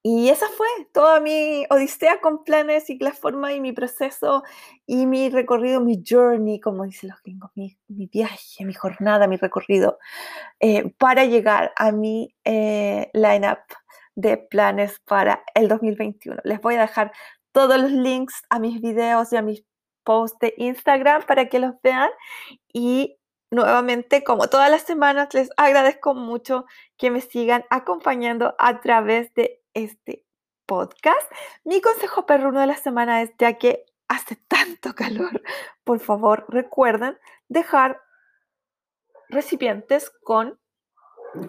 [0.01, 4.43] Y esa fue toda mi odisea con planes y la forma y mi proceso
[4.85, 9.99] y mi recorrido, mi journey, como dicen los gringos, mi, viaje, mi jornada, mi recorrido,
[10.61, 13.59] eh, para llegar a mi eh, lineup
[14.15, 16.41] de planes para el 2021.
[16.45, 17.11] Les voy a dejar
[17.51, 19.65] todos los links a mis videos y a mis
[20.03, 22.09] posts de Instagram para que los vean.
[22.73, 23.17] Y
[23.51, 26.65] nuevamente, como todas las semanas, les agradezco mucho
[26.97, 30.25] que me sigan acompañando a través de este
[30.65, 31.31] podcast.
[31.63, 35.41] Mi consejo perruno de la semana es, ya que hace tanto calor,
[35.83, 37.17] por favor recuerden
[37.47, 38.01] dejar
[39.29, 40.59] recipientes con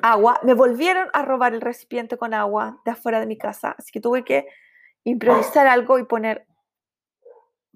[0.02, 0.40] agua.
[0.42, 4.00] Me volvieron a robar el recipiente con agua de afuera de mi casa, así que
[4.00, 4.46] tuve que
[5.04, 6.46] improvisar algo y poner,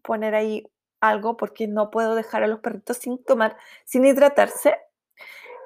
[0.03, 0.71] poner ahí
[1.01, 4.77] algo porque no puedo dejar a los perritos sin tomar, sin hidratarse.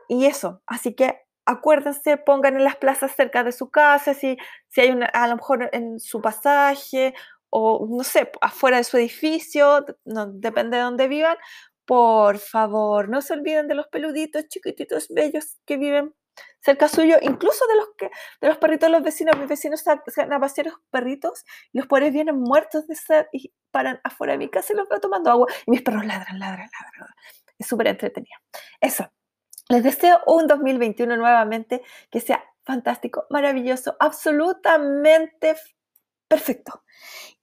[0.09, 4.37] Y eso, así que acuérdense, pongan en las plazas cerca de su casa, si,
[4.69, 7.15] si hay una, a lo mejor en su pasaje
[7.51, 11.39] o no sé, afuera de su edificio, no, depende de dónde vivan,
[11.87, 16.15] por favor, no se olviden de los peluditos chiquititos, bellos que viven
[16.61, 18.11] cerca suyo, incluso de los que
[18.43, 19.39] de los perritos de los vecinos.
[19.39, 23.27] Mis vecinos se van a pasear los perritos y los pobres vienen muertos de sed
[23.33, 25.47] y paran afuera de mi casa y los veo tomando agua.
[25.67, 27.15] Y mis perros ladran, ladran, ladran.
[27.59, 28.37] es súper entretenida.
[28.81, 29.11] Eso.
[29.69, 35.57] Les deseo un 2021 nuevamente que sea fantástico, maravilloso, absolutamente
[36.27, 36.85] perfecto.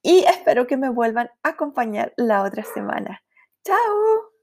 [0.01, 3.23] Y espero que me vuelvan a acompañar la otra semana.
[3.63, 4.34] ¡Chao!